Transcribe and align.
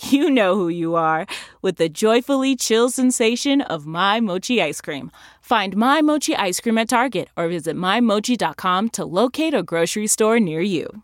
you 0.00 0.30
know 0.30 0.54
who 0.54 0.68
you 0.68 0.94
are 0.94 1.26
with 1.62 1.76
the 1.76 1.88
joyfully 1.88 2.56
chill 2.56 2.90
sensation 2.90 3.60
of 3.62 3.86
My 3.86 4.20
Mochi 4.20 4.62
ice 4.62 4.80
cream. 4.80 5.10
Find 5.40 5.76
My 5.76 6.02
Mochi 6.02 6.36
ice 6.36 6.60
cream 6.60 6.78
at 6.78 6.88
Target 6.88 7.28
or 7.36 7.48
visit 7.48 7.76
MyMochi.com 7.76 8.90
to 8.90 9.04
locate 9.04 9.54
a 9.54 9.62
grocery 9.62 10.06
store 10.06 10.38
near 10.38 10.60
you. 10.60 11.02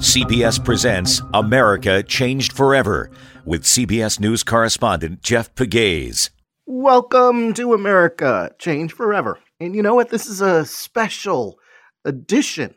CBS 0.00 0.64
presents 0.64 1.20
America 1.34 2.02
Changed 2.02 2.52
Forever 2.52 3.10
with 3.44 3.64
CBS 3.64 4.18
News 4.18 4.42
correspondent 4.42 5.22
Jeff 5.22 5.54
Pegues. 5.54 6.30
Welcome 6.66 7.52
to 7.54 7.74
America 7.74 8.50
Changed 8.58 8.94
Forever. 8.94 9.38
And 9.60 9.74
you 9.74 9.82
know 9.82 9.94
what? 9.94 10.08
This 10.08 10.26
is 10.26 10.40
a 10.40 10.64
special 10.64 11.58
edition 12.04 12.74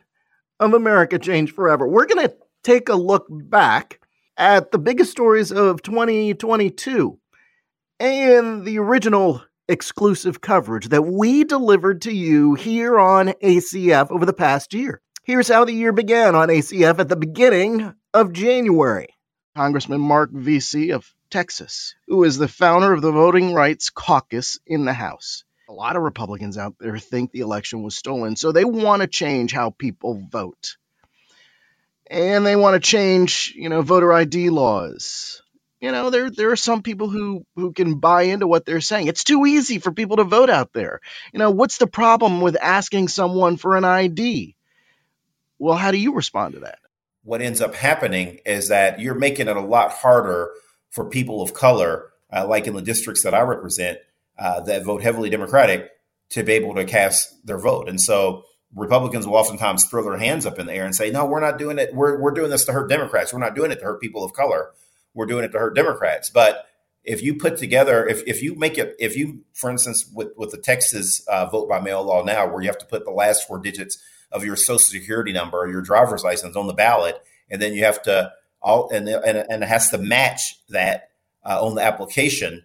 of 0.64 0.74
America 0.74 1.20
Changed 1.20 1.54
Forever. 1.54 1.86
We're 1.86 2.06
going 2.06 2.26
to 2.26 2.36
take 2.64 2.88
a 2.88 2.96
look 2.96 3.26
back 3.30 4.00
at 4.38 4.72
the 4.72 4.78
biggest 4.78 5.12
stories 5.12 5.52
of 5.52 5.82
2022 5.82 7.20
and 8.00 8.64
the 8.66 8.80
original 8.80 9.44
exclusive 9.68 10.40
coverage 10.40 10.88
that 10.88 11.02
we 11.02 11.44
delivered 11.44 12.04
to 12.04 12.14
you 12.14 12.54
here 12.54 12.98
on 12.98 13.28
ACF 13.44 14.10
over 14.10 14.26
the 14.26 14.32
past 14.32 14.74
year. 14.74 15.02
Here's 15.24 15.50
how 15.50 15.66
the 15.66 15.74
year 15.74 15.92
began 15.92 16.34
on 16.34 16.48
ACF 16.48 16.98
at 16.98 17.10
the 17.10 17.18
beginning 17.18 17.94
of 18.14 18.32
January. 18.32 19.10
Congressman 19.58 20.00
Marc 20.00 20.32
Veasey 20.32 20.96
of 20.96 21.14
Texas, 21.30 21.94
who 22.08 22.24
is 22.24 22.38
the 22.38 22.48
founder 22.48 22.94
of 22.94 23.02
the 23.02 23.12
Voting 23.12 23.54
Rights 23.54 23.90
Caucus 23.90 24.60
in 24.66 24.86
the 24.86 24.94
House. 24.94 25.44
A 25.74 25.82
lot 25.84 25.96
of 25.96 26.04
Republicans 26.04 26.56
out 26.56 26.76
there 26.80 27.00
think 27.00 27.32
the 27.32 27.40
election 27.40 27.82
was 27.82 27.96
stolen, 27.96 28.36
so 28.36 28.52
they 28.52 28.64
want 28.64 29.02
to 29.02 29.08
change 29.08 29.52
how 29.52 29.72
people 29.72 30.22
vote. 30.30 30.78
And 32.12 32.46
they 32.46 32.56
want 32.56 32.76
to 32.76 32.88
change, 32.88 33.54
you 33.56 33.70
know, 33.70 33.82
voter 33.82 34.14
ID 34.14 34.52
laws. 34.52 35.42
You 35.82 35.92
know, 35.92 36.12
there 36.12 36.30
there 36.30 36.52
are 36.52 36.56
some 36.56 36.84
people 36.84 37.10
who 37.10 37.44
who 37.56 37.74
can 37.74 37.96
buy 37.96 38.24
into 38.24 38.46
what 38.46 38.68
they're 38.68 38.82
saying. 38.82 39.08
It's 39.08 39.24
too 39.24 39.48
easy 39.48 39.80
for 39.80 39.92
people 39.92 40.18
to 40.18 40.26
vote 40.26 40.52
out 40.52 40.74
there. 40.74 41.00
You 41.34 41.40
know, 41.40 41.50
what's 41.50 41.80
the 41.80 41.88
problem 41.88 42.42
with 42.42 42.56
asking 42.62 43.08
someone 43.08 43.58
for 43.58 43.76
an 43.76 43.84
ID? 43.84 44.56
Well, 45.58 45.76
how 45.76 45.90
do 45.90 45.98
you 45.98 46.14
respond 46.14 46.54
to 46.54 46.60
that? 46.60 46.78
What 47.24 47.42
ends 47.42 47.62
up 47.62 47.74
happening 47.74 48.42
is 48.46 48.68
that 48.68 49.00
you're 49.00 49.16
making 49.16 49.48
it 49.48 49.58
a 49.58 49.62
lot 49.62 49.90
harder 49.90 50.52
for 50.92 51.10
people 51.10 51.42
of 51.42 51.56
color, 51.56 52.12
uh, 52.32 52.46
like 52.48 52.68
in 52.68 52.76
the 52.76 52.82
districts 52.84 53.24
that 53.24 53.34
I 53.34 53.42
represent, 53.42 53.98
uh, 54.38 54.62
that 54.62 54.84
vote 54.84 55.02
heavily 55.02 55.30
Democratic, 55.30 55.90
to 56.30 56.44
be 56.44 56.54
able 56.54 56.76
to 56.76 56.86
cast 56.86 57.46
their 57.46 57.60
vote. 57.60 57.88
And 57.88 58.02
so 58.02 58.44
Republicans 58.76 59.28
will 59.28 59.36
oftentimes 59.36 59.86
throw 59.86 60.04
their 60.04 60.18
hands 60.18 60.46
up 60.46 60.58
in 60.58 60.66
the 60.66 60.74
air 60.74 60.86
and 60.86 60.96
say, 60.96 61.12
"No, 61.12 61.26
we're 61.26 61.40
not 61.40 61.60
doing 61.60 61.78
it. 61.78 61.94
We're 61.94 62.20
we're 62.20 62.32
doing 62.32 62.50
this 62.50 62.66
to 62.66 62.74
hurt 62.74 62.90
Democrats. 62.90 63.32
We're 63.32 63.40
not 63.40 63.56
doing 63.56 63.72
it 63.72 63.80
to 63.80 63.86
hurt 63.86 64.02
people 64.02 64.24
of 64.24 64.34
color. 64.34 64.72
We're 65.14 65.28
doing 65.28 65.46
it 65.46 65.52
to 65.52 65.60
hurt 65.60 65.76
Democrats." 65.76 66.30
But 66.30 66.66
if 67.04 67.22
you 67.22 67.36
put 67.36 67.58
together, 67.58 68.08
if, 68.08 68.24
if 68.26 68.42
you 68.42 68.56
make 68.56 68.78
it, 68.78 68.96
if 68.98 69.16
you, 69.16 69.44
for 69.54 69.70
instance, 69.70 70.10
with, 70.14 70.30
with 70.38 70.52
the 70.52 70.58
Texas 70.58 71.26
uh, 71.28 71.46
vote 71.46 71.68
by 71.68 71.80
mail 71.82 72.04
law 72.04 72.24
now, 72.24 72.48
where 72.48 72.62
you 72.62 72.68
have 72.70 72.78
to 72.78 72.86
put 72.86 73.04
the 73.04 73.12
last 73.12 73.46
four 73.48 73.60
digits 73.60 73.98
of 74.32 74.46
your 74.46 74.56
social 74.56 74.80
security 74.80 75.34
number 75.34 75.60
or 75.60 75.70
your 75.70 75.82
driver's 75.82 76.24
license 76.24 76.56
on 76.56 76.68
the 76.68 76.74
ballot, 76.74 77.22
and 77.50 77.62
then 77.62 77.74
you 77.74 77.84
have 77.84 78.02
to 78.04 78.32
all 78.62 78.90
and 78.90 79.08
and, 79.08 79.38
and 79.38 79.64
it 79.64 79.70
has 79.70 79.90
to 79.90 79.98
match 79.98 80.60
that 80.70 81.10
uh, 81.46 81.64
on 81.64 81.76
the 81.76 81.84
application. 81.84 82.64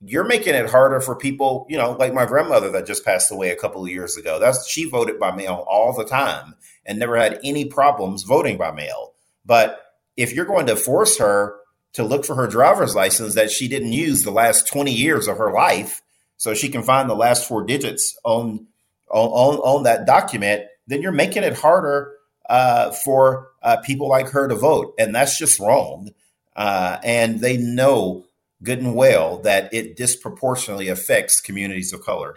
You're 0.00 0.24
making 0.24 0.54
it 0.54 0.70
harder 0.70 1.00
for 1.00 1.16
people, 1.16 1.66
you 1.68 1.78
know, 1.78 1.92
like 1.92 2.12
my 2.12 2.26
grandmother 2.26 2.70
that 2.70 2.86
just 2.86 3.04
passed 3.04 3.32
away 3.32 3.50
a 3.50 3.56
couple 3.56 3.82
of 3.82 3.90
years 3.90 4.16
ago. 4.16 4.38
That's 4.38 4.68
she 4.68 4.88
voted 4.88 5.18
by 5.18 5.34
mail 5.34 5.64
all 5.68 5.92
the 5.92 6.04
time 6.04 6.54
and 6.84 6.98
never 6.98 7.16
had 7.16 7.40
any 7.42 7.64
problems 7.64 8.22
voting 8.22 8.58
by 8.58 8.72
mail. 8.72 9.14
But 9.44 9.80
if 10.16 10.34
you're 10.34 10.44
going 10.44 10.66
to 10.66 10.76
force 10.76 11.18
her 11.18 11.56
to 11.94 12.04
look 12.04 12.26
for 12.26 12.34
her 12.34 12.46
driver's 12.46 12.94
license 12.94 13.34
that 13.34 13.50
she 13.50 13.68
didn't 13.68 13.92
use 13.92 14.22
the 14.22 14.30
last 14.30 14.66
20 14.66 14.92
years 14.92 15.28
of 15.28 15.38
her 15.38 15.50
life 15.52 16.02
so 16.36 16.52
she 16.52 16.68
can 16.68 16.82
find 16.82 17.08
the 17.08 17.14
last 17.14 17.48
four 17.48 17.64
digits 17.64 18.18
on 18.22 18.66
on, 19.08 19.58
on, 19.58 19.82
that 19.84 20.04
document, 20.04 20.64
then 20.88 21.00
you're 21.00 21.12
making 21.12 21.44
it 21.44 21.56
harder 21.56 22.12
uh, 22.50 22.90
for 22.90 23.48
uh, 23.62 23.76
people 23.78 24.08
like 24.08 24.28
her 24.30 24.48
to 24.48 24.54
vote. 24.54 24.94
And 24.98 25.14
that's 25.14 25.38
just 25.38 25.60
wrong. 25.60 26.10
Uh, 26.54 26.98
and 27.04 27.40
they 27.40 27.56
know 27.56 28.24
good 28.62 28.78
and 28.78 28.94
well 28.94 29.38
that 29.38 29.72
it 29.72 29.96
disproportionately 29.96 30.88
affects 30.88 31.40
communities 31.40 31.92
of 31.92 32.02
color. 32.02 32.36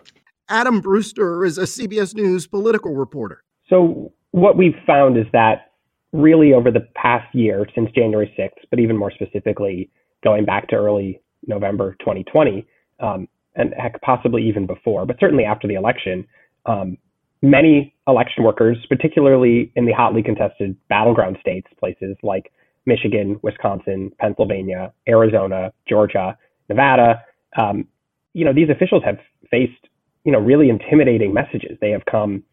Adam 0.50 0.82
Brewster 0.82 1.46
is 1.46 1.58
a 1.58 1.64
CBS 1.64 2.16
News 2.16 2.48
political 2.48 2.96
reporter. 2.96 3.44
So, 3.70 4.12
what 4.32 4.58
we've 4.58 4.76
found 4.86 5.18
is 5.18 5.26
that 5.34 5.72
really 6.12 6.54
over 6.54 6.72
the 6.72 6.88
past 6.96 7.34
year, 7.34 7.68
since 7.76 7.92
January 7.92 8.34
6th, 8.38 8.66
but 8.70 8.80
even 8.80 8.98
more 8.98 9.12
specifically, 9.12 9.90
going 10.24 10.46
back 10.46 10.68
to 10.70 10.76
early 10.76 11.22
November 11.48 11.96
2020, 12.00 12.66
um, 13.00 13.28
and 13.56 13.74
heck, 13.78 14.00
possibly 14.02 14.48
even 14.48 14.66
before, 14.66 15.06
but 15.06 15.18
certainly 15.20 15.44
after 15.44 15.68
the 15.68 15.76
election, 15.76 16.26
um, 16.66 16.98
many 17.42 17.94
election 18.08 18.44
workers, 18.44 18.78
particularly 18.90 19.72
in 19.76 19.86
the 19.86 19.94
hotly 19.94 20.24
contested 20.24 20.76
battleground 20.90 21.38
states, 21.42 21.68
places 21.80 22.18
like 22.24 22.52
Michigan, 22.94 23.40
Wisconsin, 23.42 24.12
Pennsylvania, 24.20 24.92
Arizona, 25.08 25.72
Georgia, 25.88 26.38
Nevada, 26.68 27.24
um, 27.58 27.88
you 28.34 28.46
know, 28.46 28.54
these 28.54 28.70
officials 28.70 29.04
have 29.04 29.18
faced, 29.50 29.88
you 30.24 30.32
know, 30.32 30.40
really 30.40 30.70
intimidating 30.70 31.34
messages. 31.34 31.78
They 31.82 31.92
have 31.92 32.06
come 32.06 32.44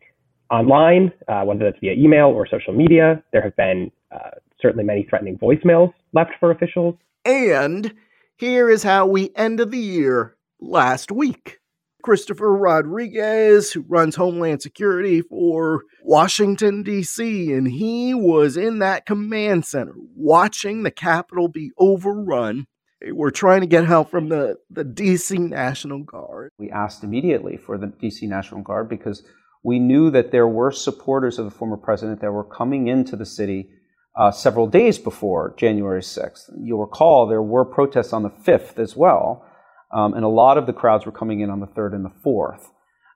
online, 0.51 1.13
uh, 1.29 1.43
whether 1.43 1.65
that's 1.65 1.79
via 1.81 1.93
email 1.93 2.27
or 2.27 2.47
social 2.47 2.73
media. 2.73 3.23
There 3.33 3.43
have 3.43 3.57
been 3.57 3.91
uh, 4.11 4.31
certainly 4.61 4.85
many 4.85 5.07
threatening 5.09 5.39
voicemails 5.39 5.93
left 6.13 6.33
for 6.41 6.51
officials. 6.51 6.95
And 7.25 7.93
here 8.37 8.71
is 8.71 8.83
how 8.83 9.07
we 9.07 9.31
ended 9.35 9.71
the 9.71 9.79
year 9.79 10.37
last 10.61 11.11
week. 11.11 11.59
Christopher 12.07 12.57
Rodriguez, 12.57 13.73
who 13.73 13.85
runs 13.89 14.15
Homeland 14.15 14.63
Security 14.63 15.23
for 15.23 15.83
Washington, 16.05 16.85
D.C., 16.85 17.53
and 17.53 17.67
he 17.67 18.15
was 18.15 18.57
in 18.57 18.79
that 18.79 19.07
command 19.07 19.67
center 19.67 19.93
watching 20.15 20.85
the 20.85 20.93
Capitol 20.93 21.49
be 21.49 21.73
overrun. 21.77 22.69
They 23.01 23.11
were 23.11 23.33
trying 23.33 23.63
to 23.63 23.67
get 23.67 23.87
help 23.87 24.09
from 24.09 24.29
the, 24.29 24.55
the 24.71 24.85
D.C. 24.85 25.37
National 25.37 26.05
Guard. 26.05 26.53
We 26.61 26.71
asked 26.71 27.03
immediately 27.03 27.57
for 27.57 27.77
the 27.77 27.89
D.C. 27.89 28.25
National 28.29 28.63
Guard 28.63 28.89
because 28.89 29.25
we 29.65 29.81
knew 29.81 30.09
that 30.13 30.31
there 30.31 30.47
were 30.47 30.71
supporters 30.71 31.41
of 31.41 31.45
the 31.45 31.51
former 31.51 31.77
president 31.77 32.21
that 32.21 32.31
were 32.31 32.45
coming 32.45 32.87
into 32.87 33.17
the 33.17 33.27
city 33.27 33.71
uh, 34.17 34.31
several 34.31 34.69
days 34.69 35.01
before 35.01 35.57
January 35.57 36.03
6th. 36.03 36.53
You'll 36.63 36.83
recall 36.83 37.27
there 37.27 37.43
were 37.43 37.65
protests 37.65 38.13
on 38.13 38.23
the 38.23 38.31
5th 38.31 38.79
as 38.79 38.95
well. 38.95 39.45
Um, 39.93 40.15
and 40.15 40.25
a 40.25 40.29
lot 40.29 40.59
of 40.59 40.67
the 40.67 40.73
crowds 40.73 41.07
were 41.07 41.13
coming 41.13 41.41
in 41.41 41.51
on 41.51 41.61
the 41.61 41.67
3rd 41.67 41.95
and 41.95 42.05
the 42.05 42.13
4th. 42.25 42.69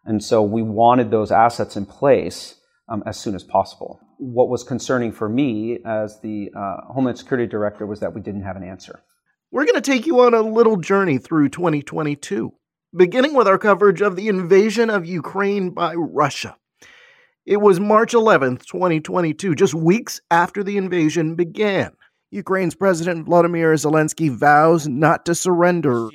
And 0.04 0.22
so 0.22 0.42
we 0.42 0.62
wanted 0.62 1.10
those 1.10 1.30
assets 1.30 1.76
in 1.76 1.86
place 1.86 2.56
um, 2.88 3.02
as 3.06 3.18
soon 3.18 3.34
as 3.34 3.44
possible. 3.44 4.00
What 4.18 4.48
was 4.48 4.64
concerning 4.64 5.12
for 5.12 5.28
me 5.28 5.78
as 5.84 6.20
the 6.20 6.50
uh, 6.56 6.92
Homeland 6.92 7.18
Security 7.18 7.48
Director 7.48 7.86
was 7.86 8.00
that 8.00 8.14
we 8.14 8.20
didn't 8.20 8.42
have 8.42 8.56
an 8.56 8.64
answer. 8.64 9.02
We're 9.50 9.64
going 9.64 9.74
to 9.74 9.80
take 9.80 10.06
you 10.06 10.20
on 10.20 10.34
a 10.34 10.42
little 10.42 10.76
journey 10.76 11.18
through 11.18 11.48
2022, 11.48 12.52
beginning 12.96 13.34
with 13.34 13.48
our 13.48 13.58
coverage 13.58 14.00
of 14.00 14.16
the 14.16 14.28
invasion 14.28 14.90
of 14.90 15.06
Ukraine 15.06 15.70
by 15.70 15.94
Russia. 15.94 16.56
It 17.46 17.60
was 17.60 17.80
March 17.80 18.12
11th, 18.12 18.64
2022, 18.66 19.54
just 19.54 19.74
weeks 19.74 20.20
after 20.30 20.62
the 20.62 20.76
invasion 20.76 21.34
began. 21.34 21.92
Ukraine's 22.32 22.76
President 22.76 23.26
Vladimir 23.26 23.74
Zelensky 23.74 24.30
vows 24.30 24.86
not 24.86 25.26
to 25.26 25.34
surrender. 25.34 26.08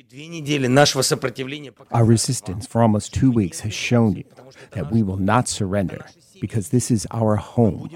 Our 1.90 2.04
resistance 2.06 2.66
for 2.66 2.80
almost 2.80 3.12
two 3.12 3.30
weeks 3.30 3.60
has 3.60 3.74
shown 3.74 4.16
you 4.16 4.24
that 4.70 4.90
we 4.90 5.02
will 5.02 5.18
not 5.18 5.46
surrender 5.46 6.06
because 6.40 6.70
this 6.70 6.90
is 6.90 7.06
our 7.10 7.36
home. 7.36 7.90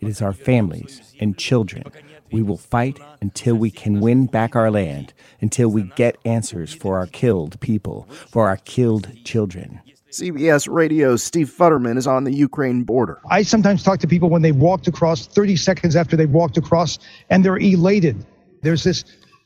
It 0.00 0.08
is 0.08 0.20
our 0.20 0.32
families 0.32 1.14
and 1.20 1.38
children. 1.38 1.84
We 2.32 2.42
will 2.42 2.56
fight 2.56 2.98
until 3.20 3.54
we 3.54 3.70
can 3.70 4.00
win 4.00 4.26
back 4.26 4.56
our 4.56 4.72
land, 4.72 5.12
until 5.40 5.68
we 5.68 5.84
get 5.94 6.18
answers 6.24 6.74
for 6.74 6.98
our 6.98 7.06
killed 7.06 7.60
people, 7.60 8.08
for 8.28 8.48
our 8.48 8.56
killed 8.56 9.24
children. 9.24 9.80
CBS 10.10 10.68
Radio's 10.68 11.22
Steve 11.22 11.48
Futterman 11.56 11.96
is 11.96 12.06
on 12.06 12.24
the 12.24 12.34
Ukraine 12.34 12.82
border. 12.82 13.20
I 13.30 13.42
sometimes 13.42 13.84
talk 13.84 14.00
to 14.00 14.08
people 14.08 14.28
when 14.28 14.42
they've 14.42 14.56
walked 14.56 14.88
across 14.88 15.26
30 15.26 15.54
seconds 15.54 15.94
after 15.94 16.16
they've 16.16 16.30
walked 16.30 16.56
across 16.56 16.98
and 17.30 17.44
they're 17.44 17.58
elated. 17.58 18.26
There's 18.62 18.82
this 18.82 19.04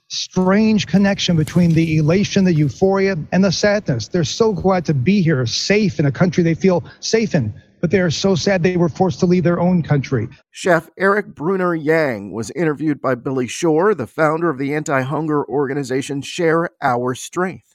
strange 0.08 0.86
connection 0.86 1.36
between 1.36 1.72
the 1.74 1.98
elation, 1.98 2.44
the 2.44 2.54
euphoria, 2.54 3.16
and 3.30 3.44
the 3.44 3.52
sadness. 3.52 4.08
They're 4.08 4.24
so 4.24 4.52
glad 4.54 4.86
to 4.86 4.94
be 4.94 5.20
here, 5.20 5.44
safe 5.44 5.98
in 5.98 6.06
a 6.06 6.12
country 6.12 6.42
they 6.42 6.54
feel 6.54 6.82
safe 7.00 7.34
in, 7.34 7.52
but 7.82 7.90
they 7.90 8.00
are 8.00 8.10
so 8.10 8.34
sad 8.34 8.62
they 8.62 8.78
were 8.78 8.88
forced 8.88 9.20
to 9.20 9.26
leave 9.26 9.44
their 9.44 9.60
own 9.60 9.82
country. 9.82 10.28
Chef 10.50 10.88
Erik 10.98 11.34
Bruner-Yang 11.34 12.32
was 12.32 12.50
interviewed 12.52 13.02
by 13.02 13.14
Billy 13.14 13.46
Shore, 13.46 13.94
the 13.94 14.06
founder 14.06 14.48
of 14.48 14.58
the 14.58 14.74
anti 14.74 15.02
hunger 15.02 15.44
organization 15.44 16.22
Share 16.22 16.70
Our 16.80 17.14
Strength. 17.14 17.73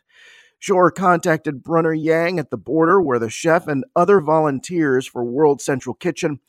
Shore 0.60 0.92
contacted 0.92 1.64
Bruner-Yang 1.64 2.38
at 2.38 2.50
the 2.50 2.58
border, 2.58 3.02
where 3.02 3.18
the 3.18 3.30
chef 3.30 3.68
and 3.68 3.86
other 3.96 4.20
volunteers 4.20 5.08
for 5.08 5.24
World 5.24 5.62
Central 5.62 5.96
Kitchen 5.96 6.40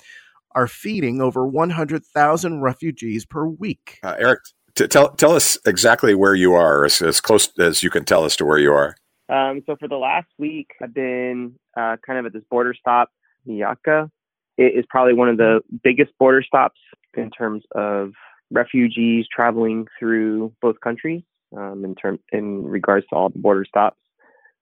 are 0.52 0.66
feeding 0.66 1.22
over 1.22 1.46
100,000 1.46 2.60
refugees 2.60 3.24
per 3.24 3.46
week. 3.46 4.00
Uh, 4.02 4.16
Eric, 4.18 4.40
t- 4.74 4.88
tell 4.88 5.10
tell 5.10 5.32
us 5.32 5.56
exactly 5.64 6.14
where 6.14 6.34
you 6.34 6.54
are, 6.54 6.84
as, 6.84 7.00
as 7.00 7.20
close 7.20 7.48
as 7.58 7.84
you 7.84 7.90
can 7.90 8.04
tell 8.04 8.24
us 8.24 8.34
to 8.36 8.44
where 8.44 8.58
you 8.58 8.72
are. 8.72 8.96
Um, 9.28 9.62
so 9.64 9.76
for 9.76 9.86
the 9.86 9.96
last 9.96 10.26
week, 10.38 10.72
I've 10.82 10.92
been 10.92 11.54
uh, 11.76 11.96
kind 12.04 12.18
of 12.18 12.26
at 12.26 12.32
this 12.32 12.42
border 12.50 12.74
stop, 12.74 13.10
Medyka. 13.46 14.10
It 14.58 14.74
is 14.76 14.84
probably 14.90 15.14
one 15.14 15.28
of 15.28 15.36
the 15.36 15.60
biggest 15.84 16.10
border 16.18 16.42
stops 16.42 16.80
in 17.16 17.30
terms 17.30 17.62
of 17.76 18.12
refugees 18.50 19.26
traveling 19.32 19.86
through 20.00 20.52
both 20.60 20.80
countries 20.80 21.22
um, 21.56 21.85
in 21.85 21.94
term 21.94 22.19
in 22.32 22.64
regards 22.64 23.06
to 23.08 23.17
all 23.17 23.29
the 23.29 23.38
border 23.38 23.64
stops. 23.64 24.00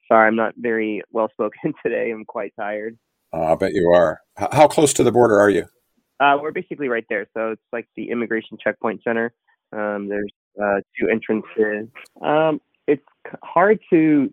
Sorry, 0.08 0.26
I'm 0.26 0.36
not 0.36 0.54
very 0.56 1.02
well 1.12 1.28
spoken 1.30 1.74
today. 1.82 2.10
I'm 2.10 2.24
quite 2.24 2.52
tired. 2.58 2.98
Uh, 3.32 3.52
I 3.52 3.54
bet 3.56 3.74
you 3.74 3.90
are. 3.94 4.20
H- 4.40 4.48
how 4.52 4.68
close 4.68 4.92
to 4.94 5.02
the 5.02 5.12
border 5.12 5.38
are 5.38 5.50
you? 5.50 5.66
Uh, 6.20 6.36
we're 6.40 6.52
basically 6.52 6.88
right 6.88 7.04
there. 7.08 7.26
So 7.34 7.52
it's 7.52 7.62
like 7.72 7.86
the 7.96 8.10
immigration 8.10 8.58
checkpoint 8.62 9.02
center. 9.04 9.32
Um, 9.72 10.08
there's 10.08 10.32
uh, 10.60 10.80
two 10.98 11.08
entrances. 11.08 11.88
Um, 12.22 12.60
it's 12.86 13.04
hard 13.42 13.78
to 13.90 14.32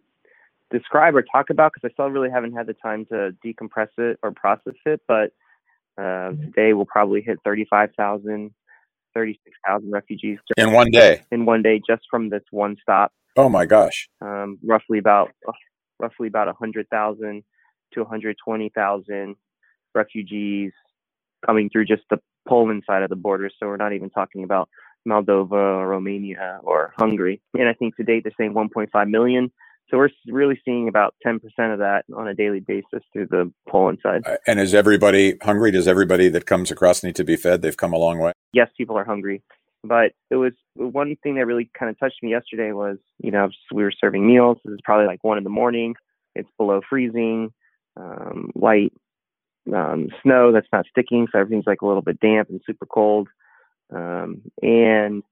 describe 0.72 1.16
or 1.16 1.22
talk 1.22 1.50
about 1.50 1.74
because 1.74 1.90
I 1.90 1.94
still 1.94 2.10
really 2.10 2.30
haven't 2.30 2.54
had 2.54 2.68
the 2.68 2.74
time 2.74 3.06
to 3.08 3.36
decompress 3.46 3.90
it 3.98 4.18
or 4.24 4.32
process 4.32 4.74
it. 4.86 5.02
But 5.08 5.34
uh, 6.02 6.32
today 6.32 6.74
we'll 6.74 6.86
probably 6.86 7.22
hit 7.22 7.40
35,000 7.44 8.52
36,000 9.16 9.92
refugees 9.92 10.38
in 10.58 10.74
one 10.74 10.92
day. 10.92 11.24
In 11.32 11.46
one 11.46 11.62
day, 11.62 11.82
just 11.88 12.04
from 12.12 12.30
this 12.30 12.44
one 12.52 12.76
stop. 12.82 13.12
Oh 13.36 13.50
my 13.50 13.66
gosh! 13.66 14.08
Um, 14.22 14.60
roughly 14.64 15.00
about 15.00 15.32
roughly 16.00 16.28
about 16.28 16.48
100,000 16.48 17.44
to 17.94 18.00
120,000 18.02 19.36
refugees 19.94 20.72
coming 21.46 21.70
through 21.70 21.86
just 21.86 22.04
the 22.10 22.20
Poland 22.48 22.84
side 22.86 23.04
of 23.04 23.10
the 23.10 23.16
border. 23.16 23.50
So 23.58 23.68
we're 23.68 23.78
not 23.78 23.94
even 23.94 24.10
talking 24.10 24.44
about 24.44 24.70
Moldova 25.08 25.52
or 25.52 25.88
Romania 25.88 26.60
or 26.64 26.94
Hungary. 26.98 27.42
And 27.54 27.68
I 27.68 27.74
think 27.74 27.96
to 27.96 28.04
date 28.04 28.24
they're 28.24 28.34
saying 28.38 28.54
1.5 28.54 29.10
million. 29.10 29.52
So 29.90 29.98
we're 29.98 30.10
really 30.28 30.60
seeing 30.66 30.88
about 30.88 31.16
10% 31.26 31.36
of 31.72 31.80
that 31.80 32.06
on 32.16 32.28
a 32.28 32.34
daily 32.34 32.60
basis 32.60 33.04
through 33.14 33.28
the 33.28 33.52
Poland 33.70 34.00
side. 34.02 34.24
Uh, 34.26 34.38
and 34.48 34.60
is 34.60 34.74
everybody 34.74 35.38
hungry? 35.42 35.72
Does 35.72 35.88
everybody 35.88 36.28
that 36.30 36.46
comes 36.46 36.72
across 36.72 37.04
need 37.04 37.16
to 37.18 37.24
be 37.24 37.36
fed? 37.36 37.62
They've 37.62 37.78
come 37.78 37.94
a 37.94 37.98
long 37.98 38.18
way. 38.18 38.32
Yes, 38.52 38.70
people 38.78 38.98
are 38.98 39.06
hungry. 39.06 39.44
But 39.84 40.14
it 40.32 40.36
was 40.38 40.54
one 40.74 41.16
thing 41.22 41.36
that 41.36 41.46
really 41.46 41.70
kind 41.78 41.92
of 41.92 42.00
touched 42.00 42.24
me 42.24 42.32
yesterday 42.32 42.72
was, 42.72 42.98
you 43.20 43.30
know, 43.30 43.50
we 43.72 43.84
were 43.84 43.92
serving 43.92 44.26
meals. 44.26 44.58
This 44.66 44.74
is 44.74 44.80
probably 44.84 45.06
like 45.06 45.24
one 45.24 45.38
in 45.38 45.44
the 45.44 45.52
morning. 45.52 45.94
It's 46.34 46.50
below 46.58 46.82
freezing, 46.90 47.54
um, 47.96 48.52
light 48.56 48.92
um, 49.74 50.10
snow 50.24 50.52
that's 50.52 50.68
not 50.74 50.86
sticking. 50.90 51.28
So 51.32 51.40
everything's 51.40 51.68
like 51.68 51.82
a 51.82 51.86
little 51.86 52.02
bit 52.02 52.20
damp 52.20 52.50
and 52.50 52.62
super 52.66 52.86
cold. 52.86 53.28
Um, 53.94 54.42
and 54.62 55.24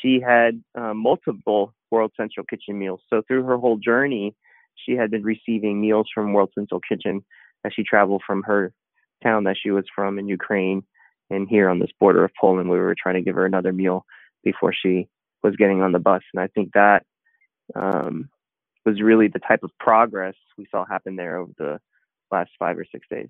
she 0.00 0.20
had 0.20 0.62
um, 0.74 0.98
multiple 0.98 1.74
World 1.90 2.12
Central 2.16 2.46
Kitchen 2.46 2.78
meals. 2.78 3.00
So 3.10 3.22
through 3.26 3.44
her 3.44 3.56
whole 3.56 3.76
journey, 3.76 4.34
she 4.74 4.92
had 4.92 5.10
been 5.10 5.22
receiving 5.22 5.80
meals 5.80 6.08
from 6.12 6.32
World 6.32 6.50
Central 6.54 6.80
Kitchen 6.80 7.24
as 7.64 7.72
she 7.74 7.84
traveled 7.84 8.22
from 8.26 8.42
her 8.42 8.72
town 9.22 9.44
that 9.44 9.56
she 9.60 9.70
was 9.70 9.84
from 9.94 10.18
in 10.18 10.28
Ukraine 10.28 10.82
and 11.30 11.48
here 11.48 11.68
on 11.68 11.78
this 11.78 11.90
border 11.98 12.24
of 12.24 12.30
Poland. 12.38 12.68
We 12.70 12.78
were 12.78 12.94
trying 13.00 13.14
to 13.14 13.22
give 13.22 13.36
her 13.36 13.46
another 13.46 13.72
meal 13.72 14.04
before 14.42 14.74
she 14.74 15.08
was 15.42 15.56
getting 15.56 15.82
on 15.82 15.92
the 15.92 15.98
bus. 15.98 16.22
And 16.34 16.42
I 16.42 16.48
think 16.48 16.72
that 16.74 17.04
um, 17.74 18.28
was 18.84 19.00
really 19.00 19.28
the 19.28 19.38
type 19.38 19.62
of 19.62 19.70
progress 19.78 20.34
we 20.58 20.66
saw 20.70 20.84
happen 20.84 21.16
there 21.16 21.38
over 21.38 21.52
the 21.58 21.80
last 22.30 22.50
five 22.58 22.78
or 22.78 22.84
six 22.90 23.06
days. 23.08 23.28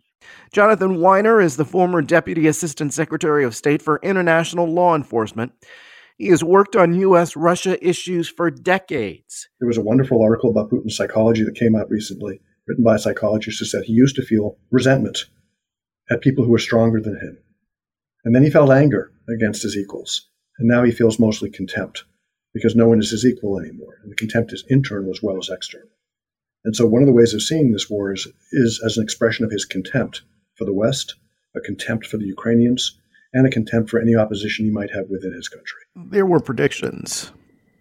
Jonathan 0.53 0.97
Winer 0.97 1.43
is 1.43 1.57
the 1.57 1.65
former 1.65 2.03
Deputy 2.03 2.47
Assistant 2.47 2.93
Secretary 2.93 3.45
of 3.45 3.55
State 3.55 3.83
for 3.83 4.01
International 4.03 4.67
Law 4.67 4.95
Enforcement. 4.95 5.53
He 6.17 6.29
has 6.29 6.45
worked 6.45 6.77
on 6.77 6.95
U.S. 6.95 7.35
Russia 7.35 7.77
issues 7.87 8.29
for 8.29 8.51
decades. 8.51 9.49
There 9.59 9.67
was 9.67 9.79
a 9.79 9.83
wonderful 9.83 10.23
article 10.23 10.51
about 10.51 10.71
Putin's 10.71 10.97
psychology 10.97 11.43
that 11.43 11.57
came 11.57 11.75
out 11.75 11.91
recently, 11.91 12.41
written 12.69 12.85
by 12.85 12.95
a 12.95 13.01
psychologist 13.01 13.59
who 13.59 13.65
said 13.65 13.85
he 13.85 13.93
used 13.93 14.15
to 14.17 14.23
feel 14.23 14.57
resentment 14.71 15.25
at 16.09 16.21
people 16.21 16.45
who 16.45 16.53
were 16.53 16.59
stronger 16.59 17.01
than 17.01 17.17
him. 17.17 17.39
And 18.25 18.35
then 18.35 18.45
he 18.45 18.51
felt 18.51 18.71
anger 18.71 19.13
against 19.29 19.65
his 19.65 19.77
equals. 19.77 20.29
And 20.59 20.69
now 20.69 20.85
he 20.85 20.93
feels 20.93 21.19
mostly 21.19 21.51
contempt 21.51 22.05
because 22.53 22.77
no 22.77 22.87
one 22.89 23.01
is 23.01 23.11
his 23.11 23.27
equal 23.27 23.59
anymore. 23.59 23.99
And 24.03 24.13
the 24.13 24.17
contempt 24.17 24.53
is 24.53 24.65
internal 24.69 25.11
as 25.11 25.21
well 25.21 25.37
as 25.37 25.51
external. 25.51 25.89
And 26.65 26.77
so 26.77 26.87
one 26.87 27.03
of 27.03 27.07
the 27.07 27.13
ways 27.13 27.35
of 27.35 27.43
seeing 27.43 27.73
this 27.73 27.91
war 27.91 28.13
is, 28.13 28.29
is 28.53 28.81
as 28.85 28.97
an 28.97 29.03
expression 29.03 29.45
of 29.45 29.51
his 29.51 29.65
contempt 29.65 30.23
for 30.55 30.65
the 30.65 30.73
West, 30.73 31.17
a 31.57 31.61
contempt 31.61 32.07
for 32.07 32.17
the 32.19 32.27
Ukrainians, 32.27 32.99
and 33.35 33.47
a 33.47 33.51
contempt 33.51 33.91
for 33.91 34.01
any 34.01 34.15
opposition 34.15 34.65
he 34.65 34.71
might 34.71 34.91
have 34.93 35.11
within 35.11 35.33
his 35.33 35.49
country. 35.49 35.81
There 35.97 36.25
were 36.25 36.41
predictions, 36.41 37.33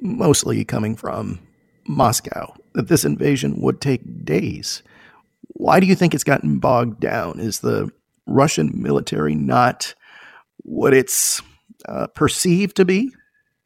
mostly 0.01 0.65
coming 0.65 0.95
from 0.95 1.39
Moscow, 1.87 2.53
that 2.73 2.87
this 2.87 3.05
invasion 3.05 3.61
would 3.61 3.79
take 3.79 4.25
days. 4.25 4.83
Why 5.49 5.79
do 5.79 5.85
you 5.85 5.95
think 5.95 6.13
it's 6.13 6.23
gotten 6.23 6.59
bogged 6.59 6.99
down? 6.99 7.39
Is 7.39 7.59
the 7.59 7.91
Russian 8.25 8.71
military 8.75 9.35
not 9.35 9.93
what 10.57 10.93
it's 10.93 11.41
uh, 11.87 12.07
perceived 12.07 12.75
to 12.77 12.85
be? 12.85 13.11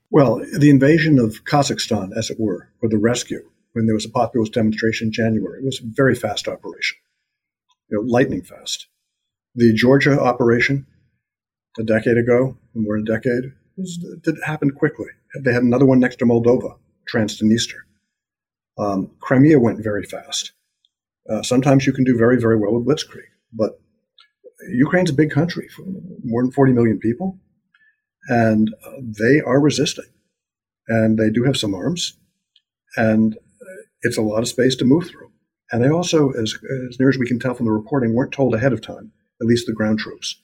Well, 0.09 0.41
the 0.57 0.69
invasion 0.69 1.19
of 1.19 1.43
Kazakhstan, 1.45 2.11
as 2.17 2.29
it 2.29 2.39
were, 2.39 2.69
or 2.81 2.89
the 2.89 2.97
rescue, 2.97 3.49
when 3.73 3.85
there 3.85 3.95
was 3.95 4.05
a 4.05 4.09
populist 4.09 4.53
demonstration 4.53 5.07
in 5.07 5.11
January, 5.13 5.59
it 5.59 5.65
was 5.65 5.79
a 5.79 5.85
very 5.85 6.15
fast 6.15 6.47
operation, 6.47 6.97
you 7.89 7.97
know, 7.97 8.11
lightning 8.11 8.41
fast. 8.41 8.87
The 9.55 9.73
Georgia 9.73 10.19
operation, 10.19 10.87
a 11.79 11.83
decade 11.83 12.17
ago, 12.17 12.57
more 12.73 12.97
than 12.97 13.07
a 13.07 13.19
decade, 13.19 13.53
it 13.77 14.35
happened 14.45 14.75
quickly. 14.75 15.07
They 15.41 15.53
had 15.53 15.63
another 15.63 15.85
one 15.85 15.99
next 15.99 16.17
to 16.17 16.25
Moldova, 16.25 16.77
Transnistria. 17.11 17.81
Um, 18.77 19.11
Crimea 19.19 19.59
went 19.59 19.83
very 19.83 20.03
fast. 20.03 20.51
Uh, 21.29 21.41
sometimes 21.41 21.85
you 21.85 21.93
can 21.93 22.03
do 22.03 22.17
very, 22.17 22.39
very 22.39 22.57
well 22.57 22.73
with 22.73 22.87
blitzkrieg, 22.87 23.27
but 23.51 23.79
Ukraine's 24.69 25.09
a 25.09 25.13
big 25.13 25.31
country, 25.31 25.69
more 26.23 26.41
than 26.41 26.51
40 26.51 26.73
million 26.73 26.99
people, 26.99 27.39
and 28.27 28.73
uh, 28.85 28.91
they 29.01 29.39
are 29.41 29.59
resisting. 29.59 30.05
And 30.87 31.17
they 31.17 31.29
do 31.29 31.43
have 31.43 31.57
some 31.57 31.75
arms, 31.75 32.17
and 32.95 33.37
it's 34.01 34.17
a 34.17 34.21
lot 34.21 34.39
of 34.39 34.47
space 34.47 34.75
to 34.77 34.85
move 34.85 35.07
through. 35.07 35.31
And 35.71 35.83
they 35.83 35.89
also, 35.89 36.29
as, 36.31 36.57
as 36.89 36.99
near 36.99 37.09
as 37.09 37.17
we 37.17 37.27
can 37.27 37.39
tell 37.39 37.53
from 37.53 37.65
the 37.65 37.73
reporting, 37.73 38.13
weren't 38.13 38.31
told 38.31 38.55
ahead 38.55 38.71
of 38.71 38.81
time, 38.81 39.11
at 39.41 39.47
least 39.47 39.67
the 39.67 39.73
ground 39.73 39.99
troops, 39.99 40.41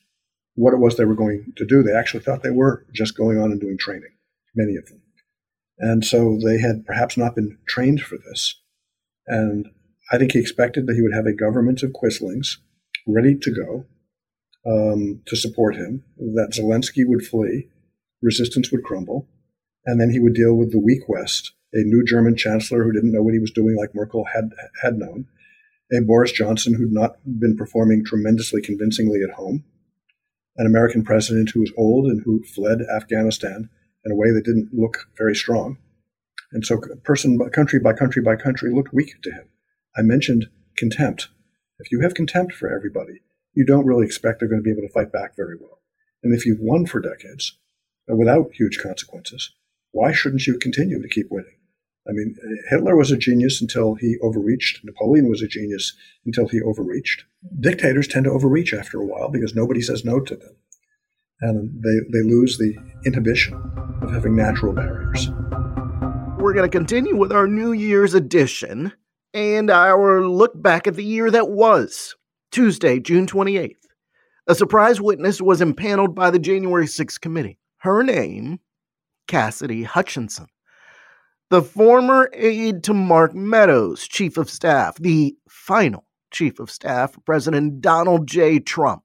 what 0.56 0.74
it 0.74 0.80
was 0.80 0.98
they 0.98 1.06
were 1.06 1.16
going 1.16 1.54
to 1.58 1.66
do. 1.66 1.82
They 1.82 1.94
actually 1.94 2.24
thought 2.24 2.44
they 2.44 2.50
were 2.50 2.86
just 2.94 3.18
going 3.18 3.40
on 3.40 3.52
and 3.52 3.60
doing 3.60 3.78
training, 3.78 4.12
many 4.56 4.76
of 4.76 4.86
them. 4.88 5.02
And 5.80 6.06
so 6.06 6.38
they 6.44 6.60
had 6.60 6.86
perhaps 6.86 7.18
not 7.18 7.36
been 7.36 7.58
trained 7.68 8.02
for 8.02 8.18
this. 8.18 8.62
And 9.28 9.68
I 10.12 10.18
think 10.18 10.34
he 10.34 10.40
expected 10.40 10.86
that 10.86 10.96
he 10.96 11.02
would 11.02 11.14
have 11.14 11.26
a 11.26 11.34
government 11.34 11.82
of 11.82 11.94
quislings 11.94 12.58
ready 13.08 13.36
to 13.36 13.52
go 13.52 13.86
um, 14.66 15.22
to 15.26 15.36
support 15.36 15.76
him, 15.76 16.04
that 16.18 16.54
Zelensky 16.54 17.04
would 17.06 17.26
flee, 17.26 17.68
resistance 18.22 18.72
would 18.72 18.84
crumble, 18.84 19.28
and 19.86 20.00
then 20.00 20.10
he 20.10 20.20
would 20.20 20.34
deal 20.34 20.56
with 20.56 20.72
the 20.72 20.80
weak 20.80 21.10
West, 21.10 21.52
a 21.74 21.80
new 21.84 22.04
German 22.06 22.36
chancellor 22.36 22.84
who 22.84 22.94
didn't 22.94 23.12
know 23.12 23.22
what 23.22 23.34
he 23.34 23.40
was 23.40 23.52
doing, 23.52 23.76
like 23.76 23.94
Merkel 23.94 24.26
had, 24.34 24.52
had 24.82 24.98
known, 24.98 25.26
a 25.92 26.02
Boris 26.02 26.32
Johnson 26.32 26.74
who'd 26.74 26.94
not 26.94 27.18
been 27.26 27.58
performing 27.58 28.06
tremendously 28.06 28.62
convincingly 28.62 29.22
at 29.22 29.36
home, 29.36 29.66
an 30.58 30.68
American 30.68 31.04
president 31.04 31.52
who 31.54 31.62
was 31.62 31.74
old 31.78 32.06
and 32.06 32.22
who 32.24 32.44
fled 32.44 32.80
Afghanistan 32.96 33.70
in 34.06 34.12
a 34.12 34.16
way 34.16 34.32
that 34.32 34.46
didn't 34.46 34.74
look 34.74 35.08
very 35.18 35.36
strong. 35.36 35.78
And 36.52 36.66
so, 36.66 36.80
person 37.04 37.38
by 37.38 37.50
country 37.50 37.80
by 37.80 37.94
country 37.94 38.22
by 38.22 38.36
country 38.36 38.72
looked 38.72 38.94
weak 38.94 39.22
to 39.24 39.32
him. 39.32 39.50
I 39.98 40.02
mentioned 40.02 40.50
contempt. 40.78 41.30
If 41.80 41.92
you 41.92 42.02
have 42.02 42.14
contempt 42.14 42.54
for 42.54 42.74
everybody, 42.74 43.22
you 43.54 43.66
don't 43.66 43.86
really 43.86 44.06
expect 44.06 44.40
they're 44.40 44.50
going 44.50 44.62
to 44.62 44.64
be 44.64 44.72
able 44.72 44.88
to 44.88 44.94
fight 44.94 45.12
back 45.12 45.36
very 45.36 45.56
well. 45.60 45.80
And 46.22 46.34
if 46.34 46.46
you've 46.46 46.62
won 46.62 46.86
for 46.86 47.02
decades 47.02 47.58
uh, 48.10 48.16
without 48.16 48.52
huge 48.54 48.80
consequences, 48.80 49.52
why 49.92 50.12
shouldn't 50.12 50.48
you 50.48 50.58
continue 50.58 51.02
to 51.02 51.10
keep 51.10 51.28
winning? 51.30 51.58
I 52.08 52.12
mean, 52.12 52.36
Hitler 52.70 52.98
was 52.98 53.12
a 53.12 53.18
genius 53.18 53.62
until 53.62 53.96
he 53.96 54.18
overreached. 54.22 54.84
Napoleon 54.84 55.30
was 55.30 55.42
a 55.42 55.48
genius 55.48 55.94
until 56.26 56.50
he 56.50 56.62
overreached. 56.62 57.24
Dictators 57.60 58.10
tend 58.10 58.26
to 58.26 58.32
overreach 58.32 58.74
after 58.74 59.00
a 59.00 59.06
while 59.06 59.30
because 59.30 59.56
nobody 59.56 59.82
says 59.82 60.04
no 60.04 60.20
to 60.20 60.36
them. 60.36 60.56
And 61.40 61.82
they, 61.82 62.00
they 62.12 62.24
lose 62.24 62.58
the 62.58 62.76
inhibition 63.06 63.54
of 64.02 64.12
having 64.12 64.36
natural 64.36 64.74
barriers. 64.74 65.30
We're 66.40 66.54
going 66.54 66.70
to 66.70 66.78
continue 66.78 67.16
with 67.16 67.32
our 67.32 67.48
New 67.48 67.72
Year's 67.72 68.14
edition 68.14 68.92
and 69.34 69.70
our 69.70 70.28
look 70.28 70.62
back 70.62 70.88
at 70.88 70.96
the 70.96 71.06
year 71.06 71.32
that 71.32 71.50
was 71.50 72.16
Tuesday, 72.52 73.00
June 73.00 73.28
28th. 73.28 73.78
A 74.48 74.56
surprise 74.56 75.00
witness 75.00 75.42
was 75.42 75.62
impaneled 75.62 76.14
by 76.14 76.30
the 76.32 76.40
January 76.40 76.86
6th 76.86 77.22
committee. 77.22 77.60
Her 77.78 78.04
name, 78.04 78.60
Cassidy 79.28 79.84
Hutchinson 79.84 80.48
the 81.54 81.62
former 81.62 82.32
aide 82.34 82.84
to 82.84 82.96
Mark 82.96 83.36
Meadows, 83.36 84.08
chief 84.08 84.38
of 84.38 84.50
staff, 84.50 84.96
the 84.96 85.36
final 85.48 86.04
chief 86.32 86.60
of 86.60 86.72
staff 86.72 87.16
President 87.26 87.80
Donald 87.80 88.26
J. 88.26 88.58
Trump. 88.58 89.04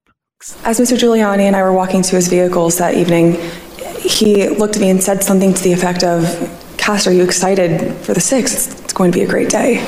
As 0.65 0.81
Mr. 0.81 0.97
Giuliani 0.97 1.41
and 1.41 1.55
I 1.55 1.63
were 1.63 1.75
walking 1.75 2.01
to 2.01 2.17
his 2.17 2.29
vehicles 2.29 2.79
that 2.79 2.95
evening, 2.95 3.35
he 4.01 4.49
looked 4.49 4.77
at 4.77 4.81
me 4.81 4.89
and 4.89 5.03
said 5.03 5.23
something 5.23 5.53
to 5.53 5.63
the 5.63 5.75
effect 5.75 6.03
of, 6.03 6.25
Cass, 6.79 7.07
are 7.07 7.13
you 7.13 7.23
excited 7.23 7.95
for 7.97 8.15
the 8.15 8.21
6th? 8.21 8.83
It's 8.83 8.95
going 8.95 9.13
to 9.13 9.19
be 9.19 9.25
a 9.25 9.29
great 9.29 9.51
day. 9.51 9.87